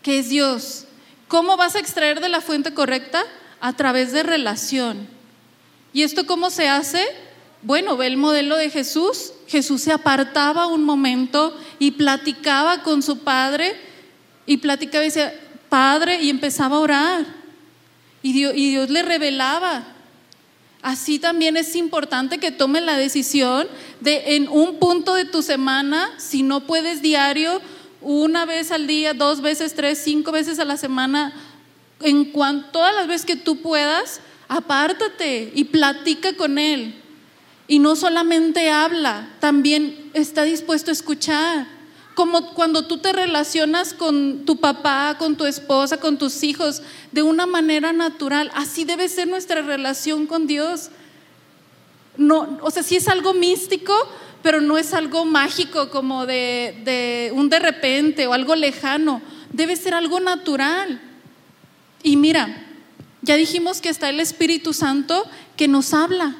[0.00, 0.84] Que es Dios.
[1.26, 3.24] ¿Cómo vas a extraer de la fuente correcta?
[3.60, 5.08] A través de relación.
[5.92, 7.04] ¿Y esto cómo se hace?
[7.62, 9.32] Bueno, ve el modelo de Jesús.
[9.48, 13.74] Jesús se apartaba un momento y platicaba con su padre
[14.46, 15.34] y platicaba y decía,
[15.68, 17.26] Padre, y empezaba a orar.
[18.22, 19.82] Y Dios, le revelaba.
[20.82, 23.68] Así también es importante que tomen la decisión
[24.00, 27.60] de en un punto de tu semana, si no puedes diario,
[28.00, 31.34] una vez al día, dos veces, tres, cinco veces a la semana,
[32.00, 36.94] en cuanto, todas las veces que tú puedas, apártate y platica con Él.
[37.68, 41.66] Y no solamente habla, también está dispuesto a escuchar.
[42.20, 47.22] Como cuando tú te relacionas con tu papá, con tu esposa, con tus hijos, de
[47.22, 48.50] una manera natural.
[48.54, 50.90] Así debe ser nuestra relación con Dios.
[52.18, 53.94] No, o sea, sí es algo místico,
[54.42, 59.22] pero no es algo mágico como de, de un de repente o algo lejano.
[59.50, 61.00] Debe ser algo natural.
[62.02, 62.66] Y mira,
[63.22, 65.26] ya dijimos que está el Espíritu Santo
[65.56, 66.36] que nos habla.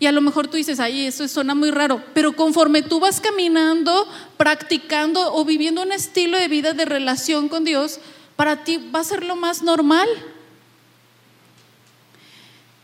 [0.00, 3.20] Y a lo mejor tú dices, ay, eso suena muy raro, pero conforme tú vas
[3.20, 8.00] caminando, practicando o viviendo un estilo de vida de relación con Dios,
[8.34, 10.08] para ti va a ser lo más normal.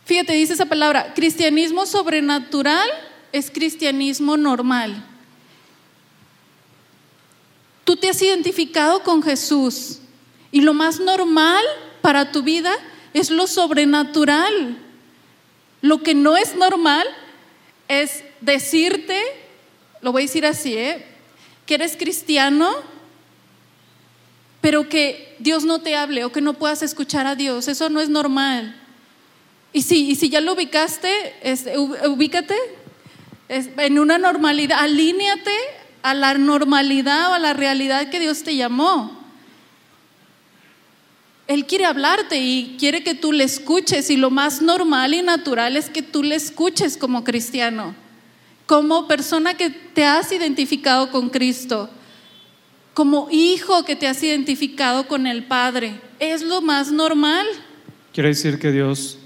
[0.04, 2.86] Fíjate, dice esa palabra, cristianismo sobrenatural
[3.32, 5.02] es cristianismo normal.
[7.84, 10.00] Tú te has identificado con Jesús
[10.52, 11.64] y lo más normal
[12.02, 12.72] para tu vida
[13.14, 14.82] es lo sobrenatural.
[15.86, 17.06] Lo que no es normal
[17.86, 19.20] es decirte,
[20.00, 21.04] lo voy a decir así, ¿eh?
[21.64, 22.74] que eres cristiano,
[24.60, 27.68] pero que Dios no te hable o que no puedas escuchar a Dios.
[27.68, 28.74] Eso no es normal.
[29.72, 31.34] Y si, y si ya lo ubicaste,
[32.08, 32.56] ubícate
[33.48, 35.54] en una normalidad, alíñate
[36.02, 39.25] a la normalidad o a la realidad que Dios te llamó.
[41.46, 45.76] Él quiere hablarte y quiere que tú le escuches y lo más normal y natural
[45.76, 47.94] es que tú le escuches como cristiano,
[48.66, 51.88] como persona que te has identificado con Cristo,
[52.94, 56.00] como hijo que te has identificado con el Padre.
[56.18, 57.46] Es lo más normal.
[58.12, 59.18] Quiere decir que Dios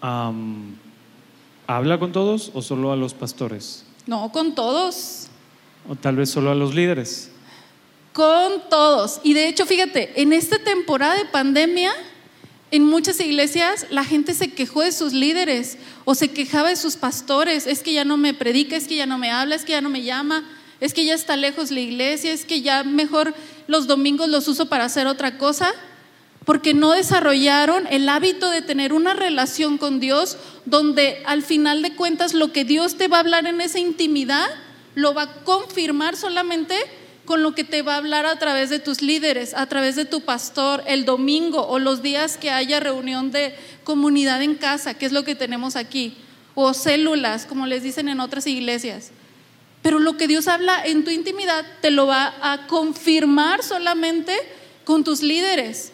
[0.00, 3.86] habla con todos o solo a los pastores?
[4.06, 5.28] No, con todos.
[5.88, 7.30] O tal vez solo a los líderes.
[8.16, 9.20] Con todos.
[9.24, 11.92] Y de hecho, fíjate, en esta temporada de pandemia,
[12.70, 16.96] en muchas iglesias la gente se quejó de sus líderes o se quejaba de sus
[16.96, 17.66] pastores.
[17.66, 19.82] Es que ya no me predica, es que ya no me habla, es que ya
[19.82, 20.48] no me llama,
[20.80, 23.34] es que ya está lejos la iglesia, es que ya mejor
[23.66, 25.74] los domingos los uso para hacer otra cosa.
[26.46, 31.94] Porque no desarrollaron el hábito de tener una relación con Dios donde al final de
[31.94, 34.46] cuentas lo que Dios te va a hablar en esa intimidad
[34.94, 36.76] lo va a confirmar solamente
[37.26, 40.04] con lo que te va a hablar a través de tus líderes, a través de
[40.04, 43.54] tu pastor, el domingo o los días que haya reunión de
[43.84, 46.16] comunidad en casa, que es lo que tenemos aquí,
[46.54, 49.10] o células, como les dicen en otras iglesias.
[49.82, 54.32] Pero lo que Dios habla en tu intimidad te lo va a confirmar solamente
[54.84, 55.92] con tus líderes.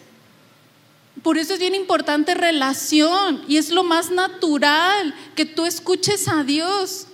[1.21, 6.43] Por eso es bien importante relación y es lo más natural que tú escuches a
[6.43, 7.07] Dios.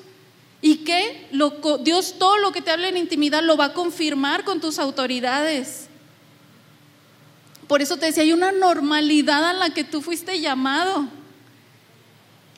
[0.62, 1.28] Y que
[1.82, 5.88] Dios todo lo que te habla en intimidad lo va a confirmar con tus autoridades.
[7.68, 11.08] Por eso te decía, hay una normalidad a la que tú fuiste llamado.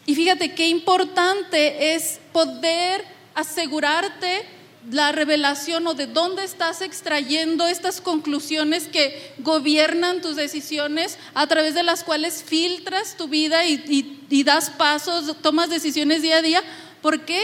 [0.06, 4.45] Y fíjate qué importante es poder asegurarte
[4.89, 11.76] la revelación o de dónde estás extrayendo estas conclusiones que gobiernan tus decisiones, a través
[11.76, 16.64] de las cuales filtras tu vida y, y das pasos, tomas decisiones día a día.
[17.02, 17.41] ¿Por qué?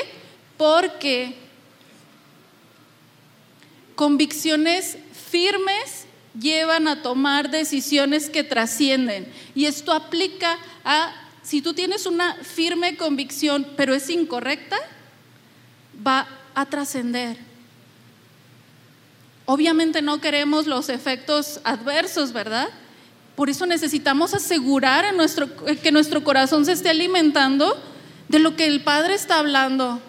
[0.57, 1.35] Porque
[3.95, 4.97] convicciones
[5.29, 6.05] firmes
[6.39, 9.31] llevan a tomar decisiones que trascienden.
[9.55, 14.77] Y esto aplica a, si tú tienes una firme convicción, pero es incorrecta,
[16.05, 17.37] va a trascender.
[19.45, 22.67] Obviamente no queremos los efectos adversos, ¿verdad?
[23.35, 25.05] Por eso necesitamos asegurar
[25.81, 27.81] que nuestro corazón se esté alimentando
[28.27, 30.01] de lo que el Padre está hablando.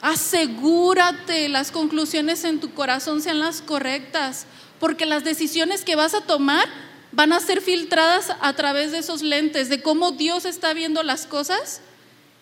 [0.00, 4.46] Asegúrate las conclusiones en tu corazón sean las correctas,
[4.78, 6.66] porque las decisiones que vas a tomar
[7.10, 11.26] van a ser filtradas a través de esos lentes, de cómo Dios está viendo las
[11.26, 11.80] cosas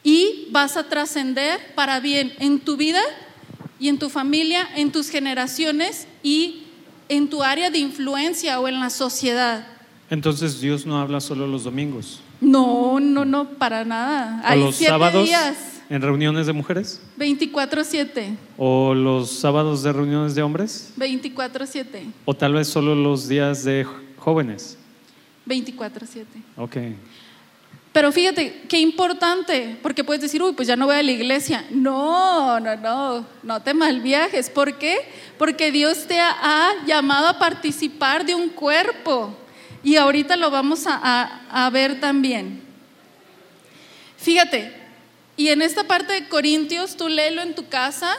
[0.02, 3.00] y vas a trascender para bien en tu vida
[3.78, 6.64] y en tu familia, en tus generaciones y
[7.09, 9.66] en tu área de influencia o en la sociedad.
[10.11, 12.20] Entonces Dios no habla solo los domingos.
[12.40, 14.42] No, no, no, para nada.
[14.44, 15.24] Hay los sábados?
[15.24, 17.01] días ¿En reuniones de mujeres?
[17.18, 18.37] 24-7.
[18.59, 20.93] ¿O los sábados de reuniones de hombres?
[20.99, 22.12] 24-7.
[22.24, 23.87] ¿O tal vez solo los días de
[24.18, 24.78] jóvenes?
[25.47, 26.24] 24-7.
[26.57, 26.76] Ok.
[27.93, 31.64] Pero fíjate, qué importante, porque puedes decir, uy, pues ya no voy a la iglesia.
[31.70, 34.51] No, no, no, no te malviajes.
[34.51, 34.99] ¿Por qué?
[35.39, 39.34] Porque Dios te ha, llamado a participar de un cuerpo.
[39.82, 42.61] Y ahorita lo vamos a, a ver también.
[44.18, 44.76] Fíjate,
[45.37, 48.16] y en esta parte de Corintios, tú léelo en tu casa.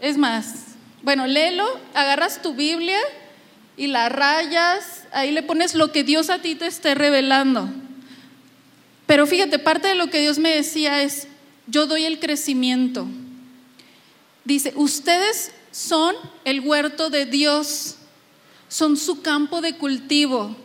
[0.00, 0.54] Es más,
[1.02, 2.98] bueno, léelo, agarras tu Biblia
[3.76, 7.68] y la rayas, ahí le pones lo que Dios a ti te esté revelando.
[9.06, 11.28] Pero fíjate, parte de lo que Dios me decía es,
[11.66, 13.06] yo doy el crecimiento.
[14.44, 16.14] Dice, ustedes son
[16.44, 17.96] el huerto de Dios,
[18.68, 20.56] son su campo de cultivo.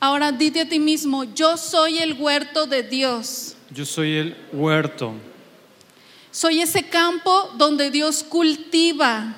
[0.00, 3.53] Ahora dite a ti mismo, yo soy el huerto de Dios.
[3.74, 5.14] Yo soy el huerto.
[6.30, 9.34] Soy ese campo donde Dios cultiva.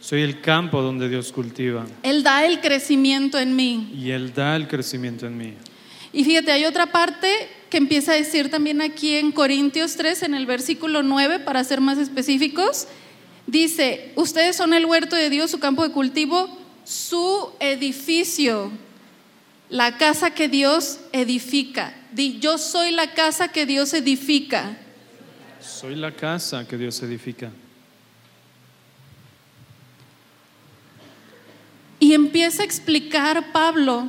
[0.00, 1.86] Soy el campo donde Dios cultiva.
[2.02, 3.92] Él da el crecimiento en mí.
[3.94, 5.54] Y Él da el crecimiento en mí.
[6.10, 7.28] Y fíjate, hay otra parte
[7.68, 11.82] que empieza a decir también aquí en Corintios 3, en el versículo 9, para ser
[11.82, 12.86] más específicos.
[13.46, 16.48] Dice, ustedes son el huerto de Dios, su campo de cultivo,
[16.84, 18.72] su edificio,
[19.70, 21.94] la casa que Dios edifica.
[22.12, 24.76] Di, yo soy la casa que Dios edifica.
[25.60, 27.50] Soy la casa que Dios edifica.
[31.98, 34.08] Y empieza a explicar Pablo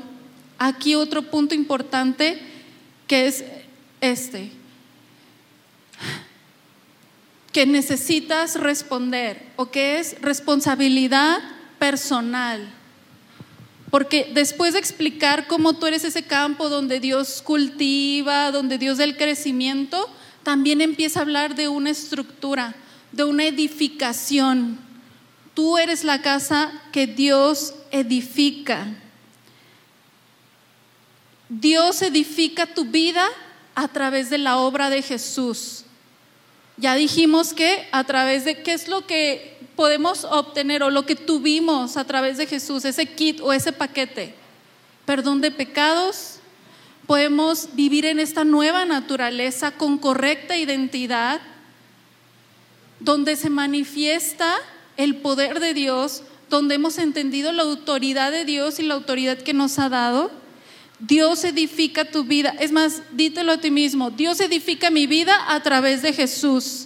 [0.57, 2.39] aquí otro punto importante
[3.07, 3.43] que es
[3.99, 4.51] este.
[7.51, 11.39] que necesitas responder o que es responsabilidad
[11.79, 12.80] personal.
[13.91, 19.03] Porque después de explicar cómo tú eres ese campo donde Dios cultiva, donde Dios da
[19.03, 20.09] el crecimiento,
[20.43, 22.73] también empieza a hablar de una estructura,
[23.11, 24.79] de una edificación.
[25.53, 28.87] Tú eres la casa que Dios edifica.
[31.49, 33.27] Dios edifica tu vida
[33.75, 35.83] a través de la obra de Jesús.
[36.77, 41.15] Ya dijimos que a través de qué es lo que podemos obtener o lo que
[41.15, 44.35] tuvimos a través de Jesús, ese kit o ese paquete.
[45.07, 46.35] Perdón de pecados.
[47.07, 51.41] Podemos vivir en esta nueva naturaleza con correcta identidad,
[52.99, 54.55] donde se manifiesta
[54.97, 59.55] el poder de Dios, donde hemos entendido la autoridad de Dios y la autoridad que
[59.55, 60.29] nos ha dado
[60.99, 62.55] Dios edifica tu vida.
[62.59, 64.11] Es más, dítelo a ti mismo.
[64.11, 66.85] Dios edifica mi vida a través de Jesús.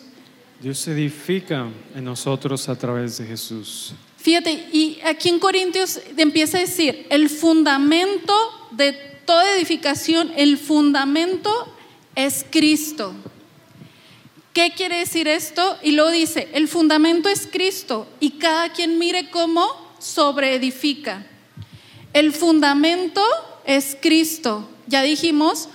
[0.61, 3.93] Dios edifica en nosotros a través de Jesús.
[4.17, 8.33] Fíjate, y aquí en Corintios empieza a decir, el fundamento
[8.71, 8.93] de
[9.25, 11.51] toda edificación, el fundamento
[12.15, 13.13] es Cristo.
[14.53, 15.77] ¿Qué quiere decir esto?
[15.83, 19.67] Y luego dice, el fundamento es Cristo y cada quien mire cómo
[19.99, 21.25] sobreedifica.
[22.13, 23.21] El fundamento
[23.65, 24.69] es Cristo.
[24.87, 25.67] Ya dijimos,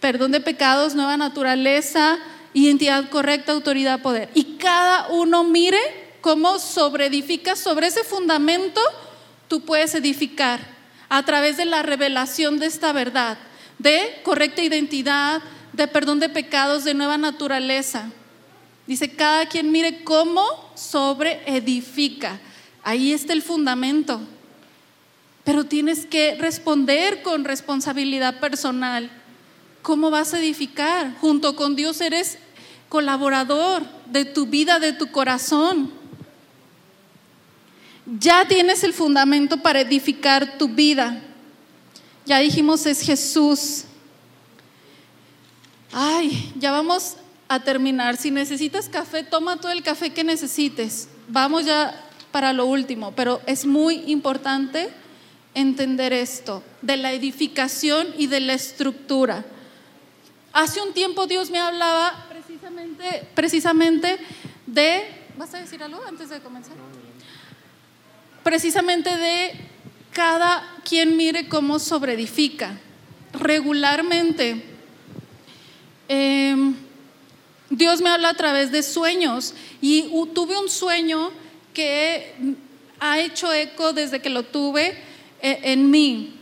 [0.00, 2.18] perdón de pecados, nueva naturaleza,
[2.64, 4.30] identidad correcta, autoridad, poder.
[4.34, 5.78] Y cada uno mire
[6.20, 8.80] cómo sobre edifica sobre ese fundamento,
[9.48, 10.60] tú puedes edificar
[11.08, 13.38] a través de la revelación de esta verdad,
[13.78, 15.42] de correcta identidad,
[15.72, 18.10] de perdón de pecados, de nueva naturaleza.
[18.86, 20.44] Dice, cada quien mire cómo
[20.74, 22.40] sobre edifica.
[22.82, 24.20] Ahí está el fundamento
[25.48, 29.10] pero tienes que responder con responsabilidad personal.
[29.80, 31.14] ¿Cómo vas a edificar?
[31.22, 32.36] Junto con Dios eres
[32.88, 35.92] colaborador de tu vida, de tu corazón.
[38.18, 41.20] Ya tienes el fundamento para edificar tu vida.
[42.24, 43.84] Ya dijimos es Jesús.
[45.92, 47.16] Ay, ya vamos
[47.48, 48.16] a terminar.
[48.16, 51.08] Si necesitas café, toma todo el café que necesites.
[51.28, 54.90] Vamos ya para lo último, pero es muy importante
[55.54, 59.44] entender esto, de la edificación y de la estructura.
[60.52, 62.27] Hace un tiempo Dios me hablaba
[62.68, 64.18] precisamente, precisamente
[64.66, 65.02] de...
[65.36, 66.74] ¿Vas a decir algo antes de comenzar?
[68.42, 69.52] Precisamente de
[70.12, 72.78] cada quien mire cómo sobreedifica.
[73.32, 74.62] Regularmente,
[76.08, 76.74] em,
[77.70, 81.30] Dios me habla a través de sueños y tuve un sueño
[81.72, 82.34] que
[82.98, 84.98] ha hecho eco desde que lo tuve
[85.40, 86.34] e, en mí.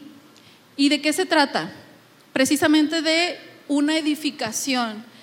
[0.77, 1.73] ¿Y de qué se trata?
[2.33, 5.16] Precisamente de una edificación.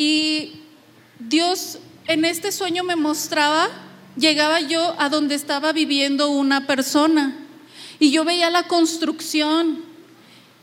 [0.00, 0.52] Y
[1.18, 3.68] Dios en este sueño me mostraba,
[4.16, 7.36] llegaba yo a donde estaba viviendo una persona
[7.98, 9.84] y yo veía la construcción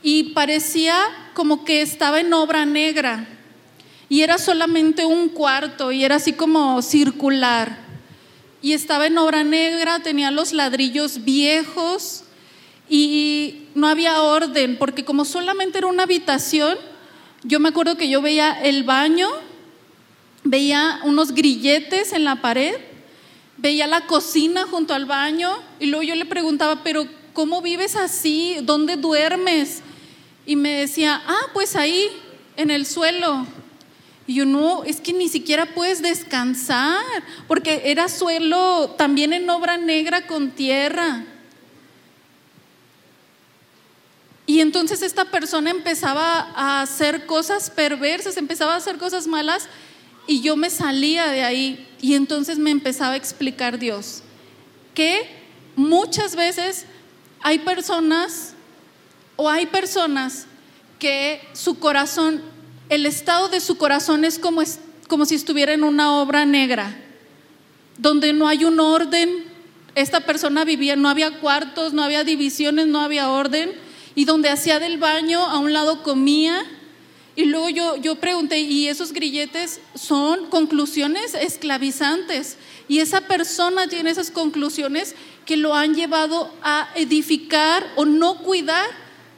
[0.02, 0.96] y parecía
[1.34, 3.28] como que estaba en obra negra
[4.08, 7.78] y era solamente un cuarto y era así como circular
[8.60, 12.24] y estaba en obra negra, tenía los ladrillos viejos
[12.88, 16.76] y no había orden, porque como solamente era una habitación,
[17.42, 19.28] yo me acuerdo que yo veía el baño,
[20.44, 22.74] veía unos grilletes en la pared,
[23.56, 28.56] veía la cocina junto al baño y luego yo le preguntaba, pero ¿cómo vives así?
[28.62, 29.82] ¿Dónde duermes?
[30.46, 32.08] Y me decía, ah, pues ahí,
[32.56, 33.46] en el suelo.
[34.26, 37.02] Y yo no, es que ni siquiera puedes descansar,
[37.46, 41.24] porque era suelo también en obra negra con tierra.
[44.48, 49.68] Y entonces esta persona empezaba a hacer cosas perversas, empezaba a hacer cosas malas
[50.26, 54.22] y yo me salía de ahí y entonces me empezaba a explicar Dios
[54.94, 55.28] que
[55.76, 56.86] muchas veces
[57.42, 58.54] hay personas
[59.36, 60.46] o hay personas
[60.98, 62.40] que su corazón,
[62.88, 66.96] el estado de su corazón es como, es, como si estuviera en una obra negra,
[67.98, 69.44] donde no hay un orden.
[69.94, 73.87] Esta persona vivía, no había cuartos, no había divisiones, no había orden
[74.18, 76.66] y donde hacía del baño, a un lado comía.
[77.36, 82.56] Y luego yo, yo pregunté, ¿y esos grilletes son conclusiones esclavizantes?
[82.88, 85.14] Y esa persona tiene esas conclusiones
[85.46, 88.88] que lo han llevado a edificar o no cuidar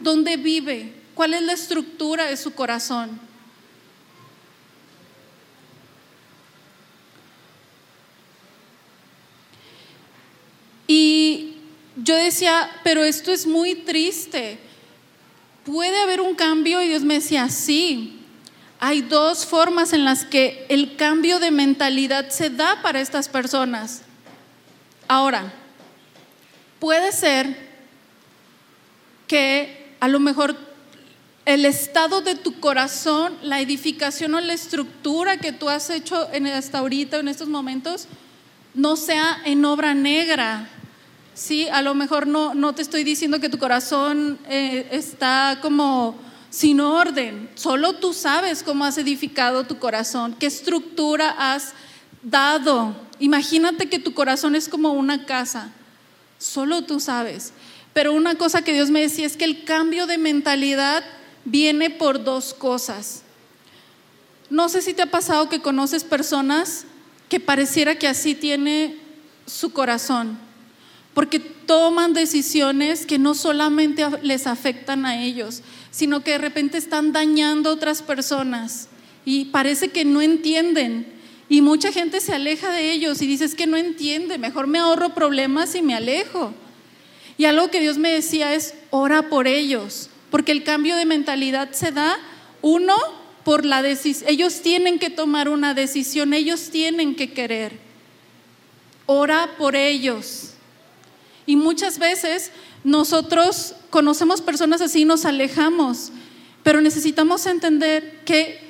[0.01, 3.21] dónde vive, cuál es la estructura de su corazón.
[10.87, 11.57] Y
[11.97, 14.70] yo decía, pero esto es muy triste
[15.71, 18.19] puede haber un cambio y Dios me decía, sí,
[18.81, 24.03] hay dos formas en las que el cambio de mentalidad se da para estas personas.
[25.07, 25.53] Ahora,
[26.81, 27.71] puede ser
[29.29, 30.57] que a lo mejor
[31.47, 36.79] el estado de tu corazón, la edificación o la estructura que tú has hecho hasta
[36.79, 38.09] ahorita, en estos momentos,
[38.75, 40.69] no sea en obra negra.
[41.41, 46.15] Sí, a lo mejor no, no te estoy diciendo que tu corazón eh, está como
[46.51, 47.49] sin orden.
[47.55, 51.73] Solo tú sabes cómo has edificado tu corazón, qué estructura has
[52.23, 52.95] dado.
[53.21, 55.73] Imagínate que tu corazón es como una casa.
[56.39, 57.55] Solo tú sabes.
[57.95, 61.03] Pero una cosa que Dios me decía es que el cambio de mentalidad
[61.47, 63.23] viene por dos cosas.
[64.51, 66.85] No sé si te ha pasado que conoces personas
[67.31, 68.99] que pareciera que así tiene
[69.47, 70.50] su corazón,
[71.21, 75.61] porque toman decisiones que no solamente les afectan a ellos,
[75.91, 78.89] sino que de repente están dañando a otras personas
[79.27, 81.07] y parece que no entienden.
[81.51, 84.79] Y mucha gente se aleja de ellos y dice es que no entiende, mejor me
[84.79, 86.55] ahorro problemas y me alejo.
[87.37, 91.73] Y algo que Dios me decía es, ora por ellos, porque el cambio de mentalidad
[91.73, 92.17] se da,
[92.63, 92.97] uno,
[93.45, 97.79] por la decisión, ellos tienen que tomar una decisión, ellos tienen que querer.
[99.05, 100.50] Ora por ellos.
[101.51, 102.53] Y muchas veces
[102.85, 106.13] nosotros conocemos personas así y nos alejamos,
[106.63, 108.61] pero necesitamos entender que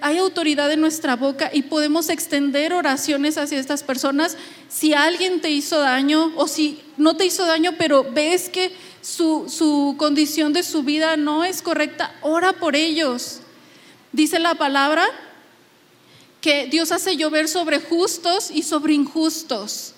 [0.00, 4.36] hay autoridad en nuestra boca y podemos extender oraciones hacia estas personas.
[4.68, 8.72] Si alguien te hizo daño o si no te hizo daño, pero ves que
[9.02, 13.38] su, su condición de su vida no es correcta, ora por ellos.
[14.10, 15.06] Dice la palabra
[16.40, 19.92] que Dios hace llover sobre justos y sobre injustos.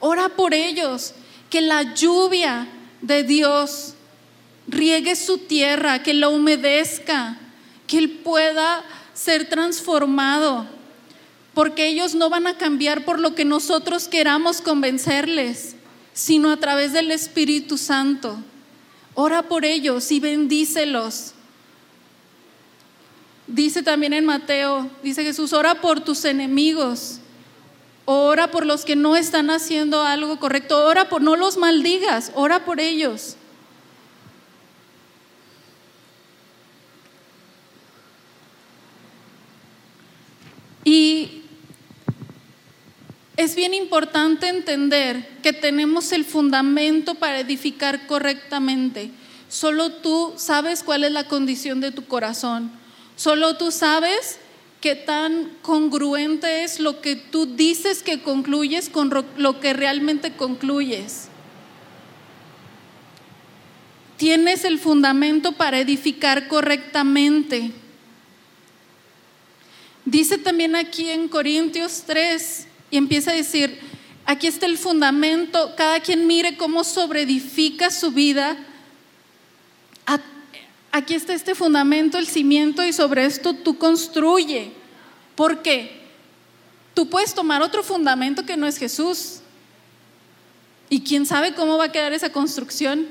[0.00, 1.14] Ora por ellos,
[1.52, 2.66] que la lluvia
[3.02, 3.92] de Dios
[4.66, 7.36] riegue su tierra, que la humedezca,
[7.86, 8.82] que Él pueda
[9.12, 10.66] ser transformado,
[11.52, 15.76] porque ellos no van a cambiar por lo que nosotros queramos convencerles,
[16.14, 18.38] sino a través del Espíritu Santo.
[19.12, 21.34] Ora por ellos y bendícelos.
[23.46, 27.18] Dice también en Mateo, dice Jesús, ora por tus enemigos.
[28.04, 30.84] Ora por los que no están haciendo algo correcto.
[30.84, 33.36] Ora por, no los maldigas, ora por ellos.
[40.84, 41.42] Y
[43.36, 49.10] es bien importante entender que tenemos el fundamento para edificar correctamente.
[49.48, 52.72] Solo tú sabes cuál es la condición de tu corazón.
[53.16, 54.38] Solo tú sabes
[54.82, 61.28] qué tan congruente es lo que tú dices que concluyes con lo que realmente concluyes.
[64.18, 67.70] Tienes el fundamento para edificar correctamente.
[70.04, 73.78] Dice también aquí en Corintios 3 y empieza a decir,
[74.26, 78.58] aquí está el fundamento, cada quien mire cómo sobreedifica su vida.
[80.92, 84.72] Aquí está este fundamento, el cimiento y sobre esto tú construye.
[85.34, 86.02] ¿Por qué?
[86.94, 89.40] Tú puedes tomar otro fundamento que no es Jesús.
[90.90, 93.08] Y quién sabe cómo va a quedar esa construcción.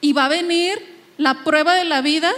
[0.00, 0.78] Y va a venir
[1.16, 2.32] la prueba de la vida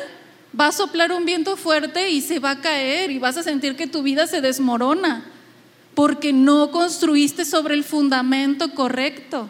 [0.58, 3.76] va a soplar un viento fuerte y se va a caer y vas a sentir
[3.76, 5.24] que tu vida se desmorona
[5.94, 9.48] porque no construiste sobre el fundamento correcto.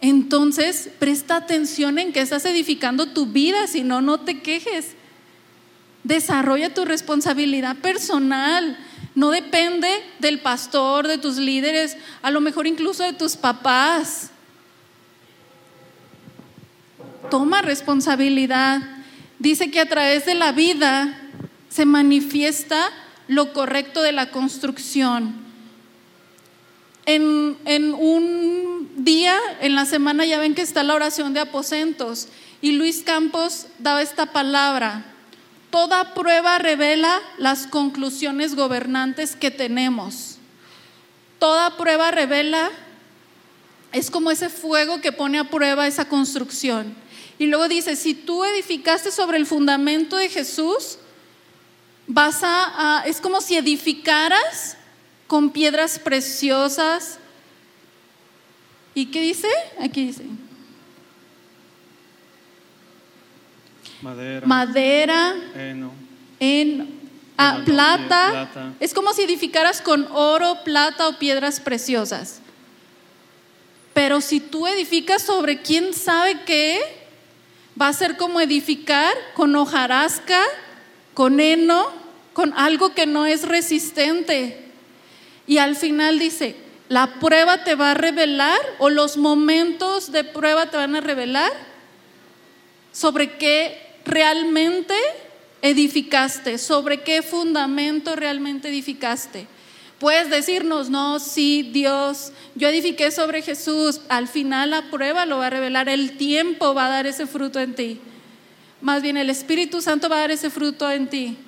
[0.00, 4.94] Entonces, presta atención en que estás edificando tu vida, si no, no te quejes.
[6.04, 8.78] Desarrolla tu responsabilidad personal.
[9.14, 9.88] No depende
[10.18, 14.30] del pastor, de tus líderes, a lo mejor incluso de tus papás.
[17.30, 18.96] Toma responsabilidad
[19.38, 21.18] dice que a través de la vida
[21.68, 22.90] se manifiesta
[23.28, 25.45] lo correcto de la construcción.
[27.06, 32.26] En, un día, en la semana, ya ven que está la oración de aposentos
[32.60, 35.04] y Luis Campos daba esta palabra.
[35.70, 40.38] Toda prueba revela las conclusiones gobernantes que tenemos.
[41.38, 42.70] Toda prueba revela,
[43.92, 46.96] es como ese fuego que pone a prueba esa construcción.
[47.38, 50.98] Y luego dice, si tú edificaste sobre el fundamento de Jesús,
[52.08, 52.42] vas
[53.04, 54.76] es como si edificaras
[55.26, 57.18] con piedras preciosas.
[58.94, 59.48] ¿Y qué dice?
[59.80, 60.24] Aquí dice.
[64.02, 64.46] Madera.
[64.46, 65.34] Madera.
[66.38, 66.88] En
[67.36, 68.30] ah, plata.
[68.30, 68.72] plata.
[68.80, 72.40] Es como si edificaras con oro, plata o piedras preciosas.
[73.94, 76.80] Pero si tú edificas sobre quién sabe qué,
[77.80, 80.40] Va a ser como edificar con hojarasca
[81.12, 81.86] con heno,
[82.34, 84.65] con algo que no es resistente.
[85.46, 86.56] Y al final dice,
[86.88, 91.52] la prueba te va a revelar o los momentos de prueba te van a revelar
[92.92, 94.94] sobre qué realmente
[95.62, 99.46] edificaste, sobre qué fundamento realmente edificaste.
[99.98, 105.46] Puedes decirnos, no, sí, Dios, yo edifiqué sobre Jesús, al final la prueba lo va
[105.46, 108.00] a revelar, el tiempo va a dar ese fruto en ti.
[108.80, 111.38] Más bien el Espíritu Santo va a dar ese fruto en ti.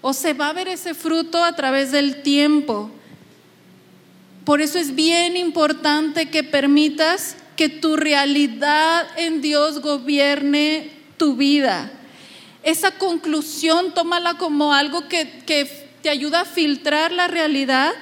[0.00, 2.90] O se va a ver ese fruto a través del tiempo.
[4.48, 11.92] Por eso es bien importante que permitas que tu realidad en Dios gobierne tu vida.
[12.62, 15.66] Esa conclusión tómala como algo que, que
[16.00, 17.92] te ayuda a filtrar la realidad,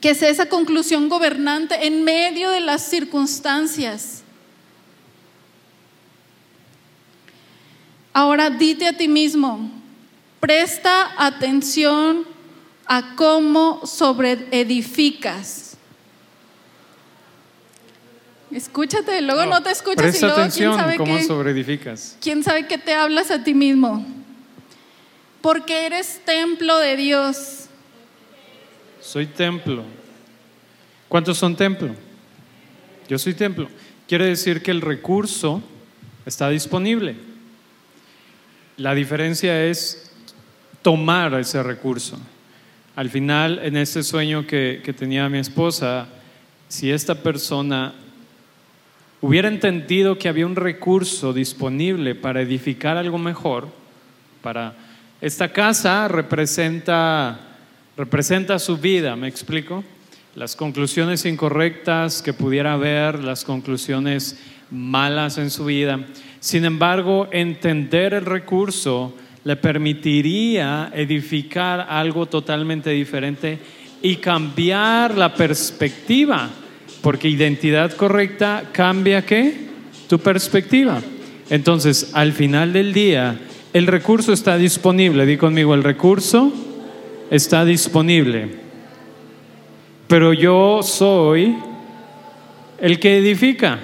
[0.00, 4.24] que sea esa conclusión gobernante en medio de las circunstancias.
[8.12, 9.70] Ahora dite a ti mismo,
[10.40, 12.31] presta atención
[12.86, 15.76] a cómo sobreedificas.
[18.50, 22.18] Escúchate, luego no, te escuchas Presta y luego atención quién sabe cómo qué, sobreedificas.
[22.20, 24.04] quién sabe qué te hablas a ti mismo.
[25.40, 27.66] Porque eres templo de Dios.
[29.00, 29.84] Soy templo.
[31.08, 31.94] ¿Cuántos son templo?
[33.08, 33.68] Yo soy templo.
[34.06, 35.62] Quiere decir que el recurso
[36.26, 37.16] está disponible.
[38.76, 40.10] La diferencia es
[40.82, 42.18] tomar ese recurso.
[42.96, 46.08] Al final, en este sueño que, que tenía mi esposa,
[46.68, 47.94] si esta persona
[49.20, 53.68] hubiera entendido que había un recurso disponible para edificar algo mejor,
[54.42, 54.74] para
[55.20, 57.52] esta casa representa
[57.96, 59.84] representa su vida, ¿me explico?
[60.34, 64.38] Las conclusiones incorrectas que pudiera haber, las conclusiones
[64.70, 66.00] malas en su vida.
[66.40, 69.14] Sin embargo, entender el recurso
[69.44, 73.58] le permitiría edificar algo totalmente diferente
[74.00, 76.48] y cambiar la perspectiva,
[77.00, 79.54] porque identidad correcta cambia qué?
[80.08, 81.00] Tu perspectiva.
[81.50, 83.38] Entonces, al final del día,
[83.72, 85.26] el recurso está disponible.
[85.26, 86.52] Di conmigo, el recurso
[87.30, 88.48] está disponible.
[90.06, 91.56] Pero yo soy
[92.78, 93.78] el que edifica.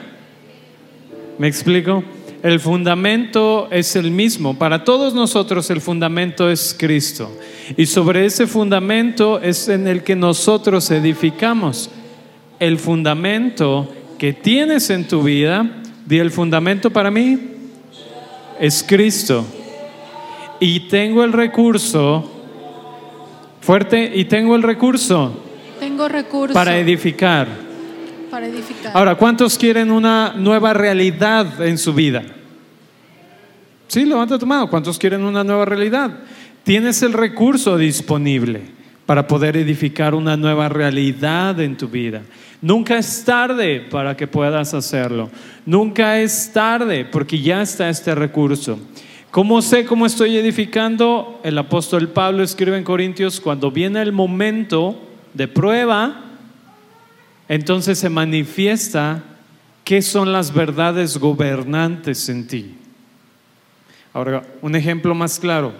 [1.38, 2.04] ¿Me explico?
[2.42, 4.56] El fundamento es el mismo.
[4.58, 7.30] Para todos nosotros el fundamento es Cristo.
[7.76, 11.90] Y sobre ese fundamento es en el que nosotros edificamos.
[12.60, 15.68] El fundamento que tienes en tu vida,
[16.06, 17.38] di el fundamento para mí,
[18.60, 19.44] es Cristo.
[20.60, 22.30] Y tengo el recurso,
[23.60, 25.44] fuerte, y tengo el recurso
[25.78, 27.67] Tengo recursos para edificar.
[28.92, 32.22] Ahora, ¿cuántos quieren una nueva realidad en su vida?
[33.86, 34.68] Sí, levanta tu mano.
[34.68, 36.10] ¿Cuántos quieren una nueva realidad?
[36.62, 38.62] Tienes el recurso disponible
[39.06, 42.20] para poder edificar una nueva realidad en tu vida.
[42.60, 45.30] Nunca es tarde para que puedas hacerlo.
[45.64, 48.78] Nunca es tarde porque ya está este recurso.
[49.30, 51.40] ¿Cómo sé cómo estoy edificando?
[51.42, 55.00] El apóstol Pablo escribe en Corintios, cuando viene el momento
[55.32, 56.27] de prueba,
[57.48, 59.22] entonces se manifiesta
[59.84, 62.74] qué son las verdades gobernantes en ti.
[64.12, 65.72] Ahora, un ejemplo más claro.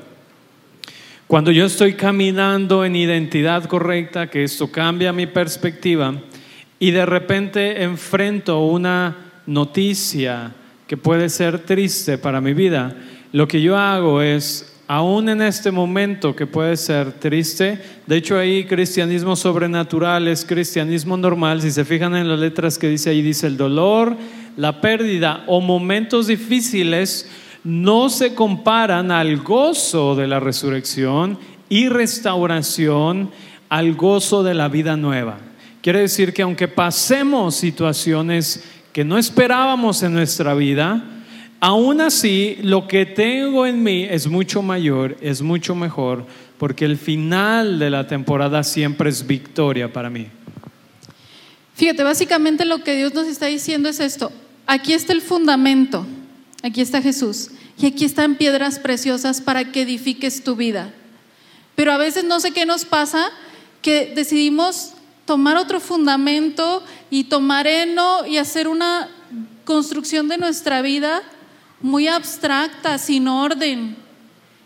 [1.26, 6.14] Cuando yo estoy caminando en identidad correcta, que esto cambia mi perspectiva,
[6.78, 9.16] y de repente enfrento una
[9.46, 10.54] noticia
[10.86, 12.96] que puede ser triste para mi vida,
[13.32, 18.38] lo que yo hago es, aún en este momento que puede ser triste, de hecho
[18.38, 23.20] ahí cristianismo sobrenatural es cristianismo normal, si se fijan en las letras que dice ahí,
[23.20, 24.16] dice el dolor,
[24.56, 27.30] la pérdida o momentos difíciles
[27.64, 33.30] no se comparan al gozo de la resurrección y restauración,
[33.68, 35.36] al gozo de la vida nueva.
[35.82, 38.64] Quiere decir que aunque pasemos situaciones
[38.94, 41.17] que no esperábamos en nuestra vida,
[41.60, 46.26] aún así lo que tengo en mí es mucho mayor, es mucho mejor,
[46.58, 50.28] porque el final de la temporada siempre es victoria para mí.
[51.74, 54.32] Fíjate, básicamente lo que Dios nos está diciendo es esto.
[54.66, 56.06] Aquí está el fundamento,
[56.62, 60.92] aquí está Jesús, y aquí están piedras preciosas para que edifiques tu vida.
[61.76, 63.30] Pero a veces no sé qué nos pasa,
[63.82, 64.94] que decidimos
[65.24, 69.08] tomar otro fundamento y tomar heno y hacer una
[69.64, 71.22] construcción de nuestra vida
[71.80, 73.96] muy abstracta, sin orden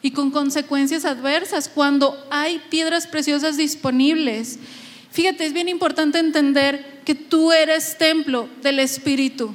[0.03, 4.59] y con consecuencias adversas cuando hay piedras preciosas disponibles.
[5.11, 9.55] Fíjate, es bien importante entender que tú eres templo del Espíritu.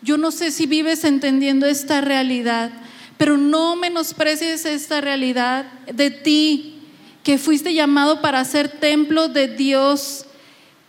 [0.00, 2.70] Yo no sé si vives entendiendo esta realidad,
[3.18, 6.74] Pero no menosprecies esta realidad de ti,
[7.24, 10.26] que fuiste llamado para ser templo de Dios.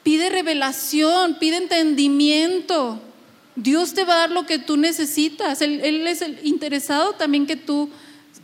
[0.03, 3.01] Pide revelación, pide entendimiento.
[3.57, 5.63] Dios te va a dar lo que tú necesitas.
[5.63, 7.89] Él, es el interesado también que tú,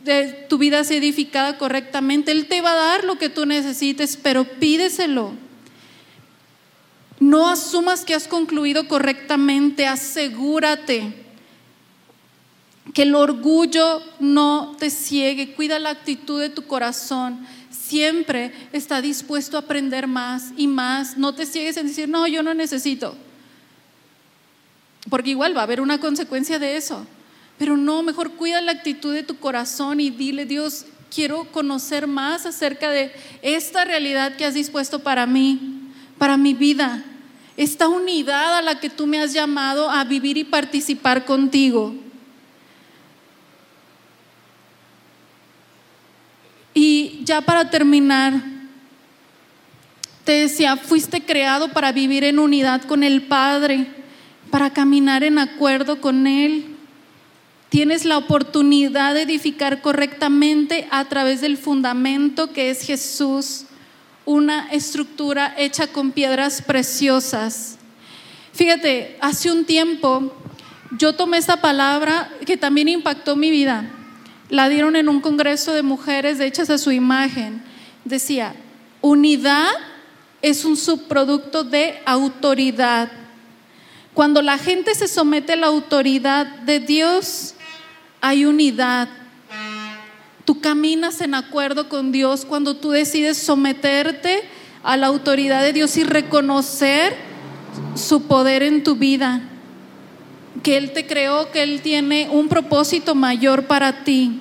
[0.02, 2.32] de, tu vida sea edificada correctamente.
[2.32, 5.32] Él te va a dar lo que tú necesites, pero pídeselo.
[7.20, 11.14] No asumas que has concluido correctamente, asegúrate
[12.92, 17.46] que el orgullo no te ciegue, cuida la actitud de tu corazón.
[17.70, 21.16] Siempre está dispuesto a aprender más y más.
[21.16, 23.16] No te ciegues en decir, no, yo no necesito.
[25.08, 27.06] Porque igual va a haber una consecuencia de eso.
[27.58, 32.46] Pero no, mejor cuida la actitud de tu corazón y dile, Dios, quiero conocer más
[32.46, 37.04] acerca de esta realidad que has dispuesto para mí, para mi vida.
[37.56, 41.94] Esta unidad a la que tú me has llamado a vivir y participar contigo.
[46.74, 48.42] Y ya para terminar,
[50.24, 53.86] te decía, fuiste creado para vivir en unidad con el Padre,
[54.54, 56.76] para caminar en acuerdo con Él.
[57.70, 63.64] Tienes la oportunidad de edificar correctamente a través del fundamento que es Jesús,
[64.24, 67.78] una estructura hecha con piedras preciosas.
[68.52, 70.32] Fíjate, hace un tiempo
[71.00, 73.90] yo tomé esta palabra que también impactó mi vida
[74.50, 77.60] la dieron en un congreso de mujeres hechas a su imagen.
[78.04, 78.54] Decía,
[79.00, 79.72] unidad
[80.42, 83.23] es un subproducto de autoridad.
[84.14, 87.54] Cuando la gente se somete a la autoridad de Dios,
[88.20, 89.08] hay unidad.
[90.44, 94.44] Tú caminas en acuerdo con Dios cuando tú decides someterte
[94.84, 97.16] a la autoridad de Dios y reconocer
[97.96, 99.40] su poder en tu vida
[100.62, 104.40] que Él te creó, que Él tiene un propósito mayor para ti.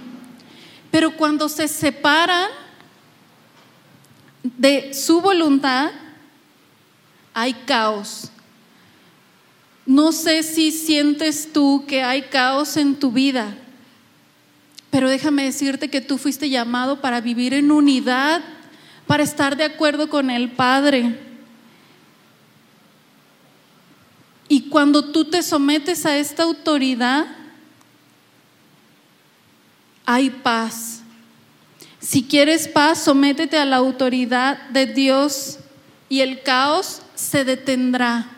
[0.92, 2.50] Pero cuando se separan
[4.44, 5.92] de su voluntad,
[7.34, 8.30] hay caos.
[9.86, 13.56] No sé si sientes tú que hay caos en tu vida,
[14.90, 18.42] pero déjame decirte que tú fuiste llamado para vivir en unidad,
[19.08, 21.20] para estar de acuerdo con el Padre.
[24.48, 27.26] Y cuando tú te sometes a esta autoridad,
[30.06, 31.02] hay paz.
[32.00, 35.60] Si quieres paz, sométete a la autoridad de Dios
[36.10, 38.30] y el caos se detendrá.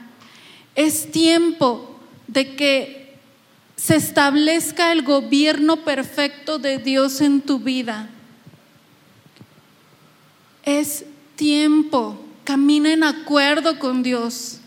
[0.76, 1.98] Es tiempo
[2.28, 3.16] de que
[3.76, 8.10] se establezca el gobierno perfecto de Dios en tu vida.
[10.64, 11.06] Es
[11.36, 12.20] tiempo.
[12.44, 14.60] Camina en acuerdo con Dios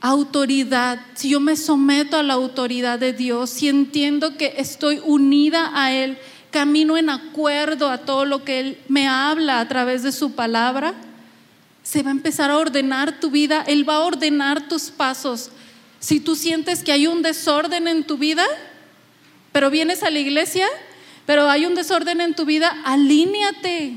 [0.00, 5.70] autoridad, si yo me someto a la autoridad de Dios, si entiendo que estoy unida
[5.74, 6.18] a Él,
[6.50, 10.94] camino en acuerdo a todo lo que Él me habla a través de su palabra,
[11.90, 15.50] se va a empezar a ordenar tu vida, Él va a ordenar tus pasos.
[15.98, 18.44] Si tú sientes que hay un desorden en tu vida,
[19.50, 20.68] pero vienes a la iglesia,
[21.26, 23.96] pero hay un desorden en tu vida, alíñate.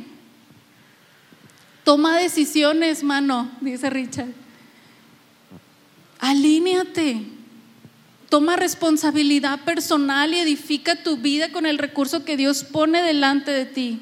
[1.83, 4.33] Toma decisiones, mano, dice Richard.
[6.17, 7.21] Alíneate.
[8.27, 13.65] Toma responsabilidad personal y edifica tu vida con el recurso que Dios pone delante de
[13.67, 14.01] ti.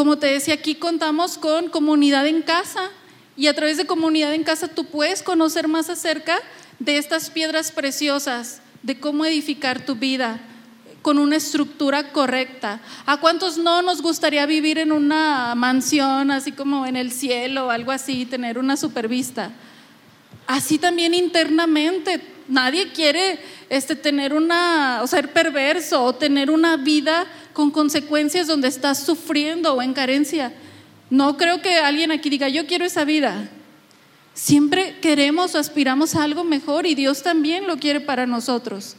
[0.00, 2.88] Como te decía, aquí contamos con comunidad en casa
[3.36, 6.38] y a través de comunidad en casa tú puedes conocer más acerca
[6.78, 10.40] de estas piedras preciosas, de cómo edificar tu vida
[11.02, 12.80] con una estructura correcta.
[13.04, 17.70] ¿A cuántos no nos gustaría vivir en una mansión, así como en el cielo o
[17.70, 19.50] algo así, tener una supervista?
[20.46, 23.38] Así también internamente, nadie quiere
[23.68, 29.74] este, tener una, o ser perverso o tener una vida con consecuencias donde estás sufriendo
[29.74, 30.52] o en carencia.
[31.10, 33.50] No creo que alguien aquí diga, yo quiero esa vida.
[34.34, 38.96] Siempre queremos o aspiramos a algo mejor y Dios también lo quiere para nosotros.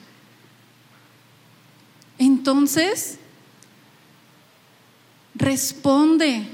[2.17, 3.17] Entonces,
[5.35, 6.45] responde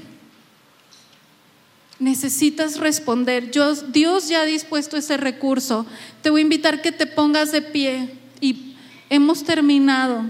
[1.98, 3.50] Necesitas responder.
[3.50, 5.84] Dios ya ha dispuesto ese recurso.
[6.22, 8.76] Te voy a invitar que te pongas de pie y
[9.10, 10.24] hemos terminado.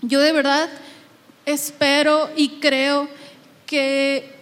[0.00, 0.70] Yo de verdad
[1.46, 3.08] espero y creo
[3.64, 4.34] que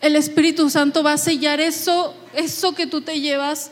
[0.00, 3.70] el Espíritu Santo va a sellar eso, eso que tú te llevas.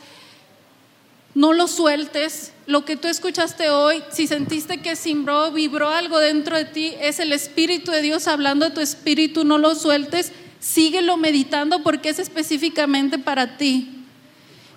[1.35, 2.53] No lo sueltes.
[2.67, 7.19] Lo que tú escuchaste hoy, si sentiste que simbró, vibró algo dentro de ti, es
[7.19, 9.45] el Espíritu de Dios hablando de tu espíritu.
[9.45, 14.05] No lo sueltes síguelo meditando porque es específicamente para ti.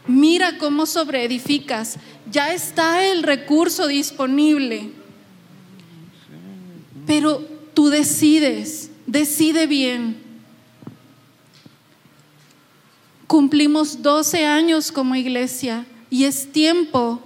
[0.07, 1.97] Mira cómo sobreedificas.
[2.29, 4.89] Ya está el recurso disponible.
[7.05, 7.39] Pero
[7.73, 10.17] tú decides, decide bien.
[13.27, 17.21] Cumplimos 12 años como iglesia y es tiempo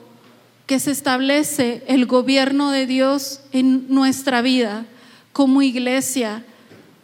[0.66, 4.86] que se establece el gobierno de Dios en nuestra vida,
[5.34, 6.46] como iglesia,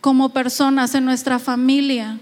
[0.01, 2.19] como personas, en nuestra familia.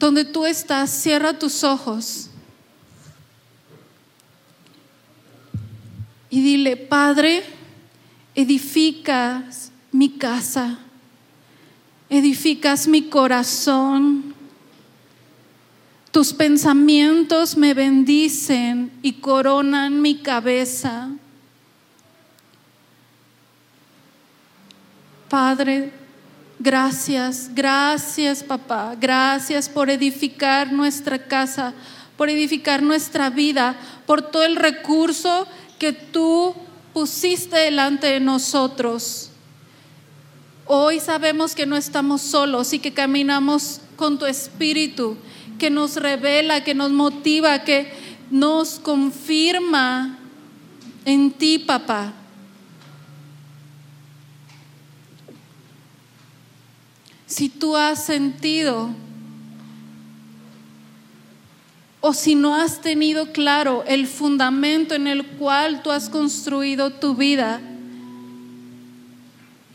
[0.00, 2.30] Donde tú estás, cierra tus ojos
[6.30, 7.42] y dile, Padre,
[8.34, 10.78] edificas mi casa,
[12.08, 14.34] edificas mi corazón,
[16.10, 21.10] tus pensamientos me bendicen y coronan mi cabeza.
[25.28, 25.99] Padre,
[26.60, 31.74] gracias, gracias papá, gracias por edificar nuestra casa,
[32.16, 35.48] por edificar nuestra vida, por todo el recurso
[35.78, 36.54] que tú
[36.92, 39.30] pusiste delante de nosotros.
[40.66, 45.16] Hoy sabemos que no estamos solos y que caminamos con tu espíritu,
[45.58, 47.92] que nos revela, que nos motiva, que
[48.30, 50.18] nos confirma
[51.04, 52.12] en ti, papá.
[57.40, 58.90] Si tú has sentido
[62.02, 67.14] o si no has tenido claro el fundamento en el cual tú has construido tu
[67.14, 67.62] vida,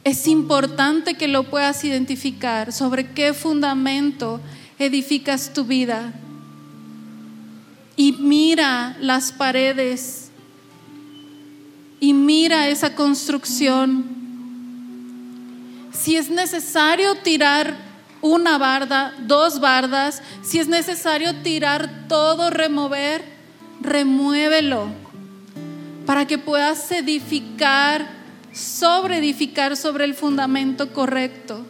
[0.04, 4.40] es importante que lo puedas identificar sobre qué fundamento
[4.78, 6.14] edificas tu vida.
[7.96, 10.30] Y mira las paredes
[12.00, 14.15] y mira esa construcción.
[15.98, 17.76] Si es necesario tirar
[18.22, 23.24] una barda, dos bardas, si es necesario tirar todo, remover,
[23.82, 25.06] remuévelo
[26.06, 28.08] para que puedas edificar,
[28.54, 31.66] sobre edificar sobre el fundamento correcto.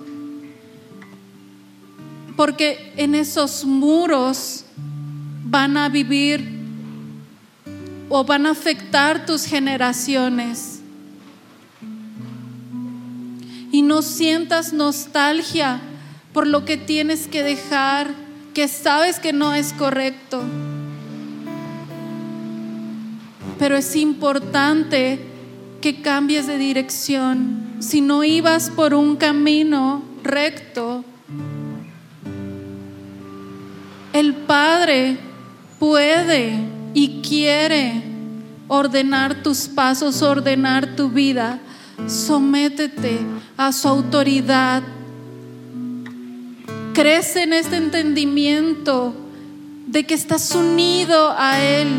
[2.35, 4.65] Porque en esos muros
[5.45, 6.47] van a vivir
[8.09, 10.74] o van a afectar tus generaciones.
[13.71, 15.81] Y no sientas nostalgia
[16.33, 18.13] por lo que tienes que dejar,
[18.53, 20.43] que sabes que no es correcto.
[23.57, 25.19] Pero es importante
[25.81, 27.75] que cambies de dirección.
[27.79, 31.05] Si no ibas por un camino recto,
[34.11, 35.17] el Padre
[35.79, 36.57] puede
[36.93, 38.03] y quiere
[38.67, 41.59] ordenar tus pasos, ordenar tu vida.
[42.07, 43.19] Sométete
[43.57, 44.83] a su autoridad
[46.95, 49.13] Crece en este entendimiento
[49.85, 51.89] de que estás unido a Él.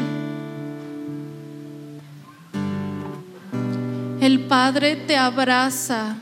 [4.22, 6.16] El Padre te abraza.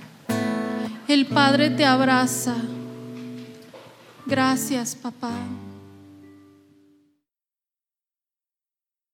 [1.06, 2.56] El Padre te abraza.
[4.26, 5.30] Gracias, papá.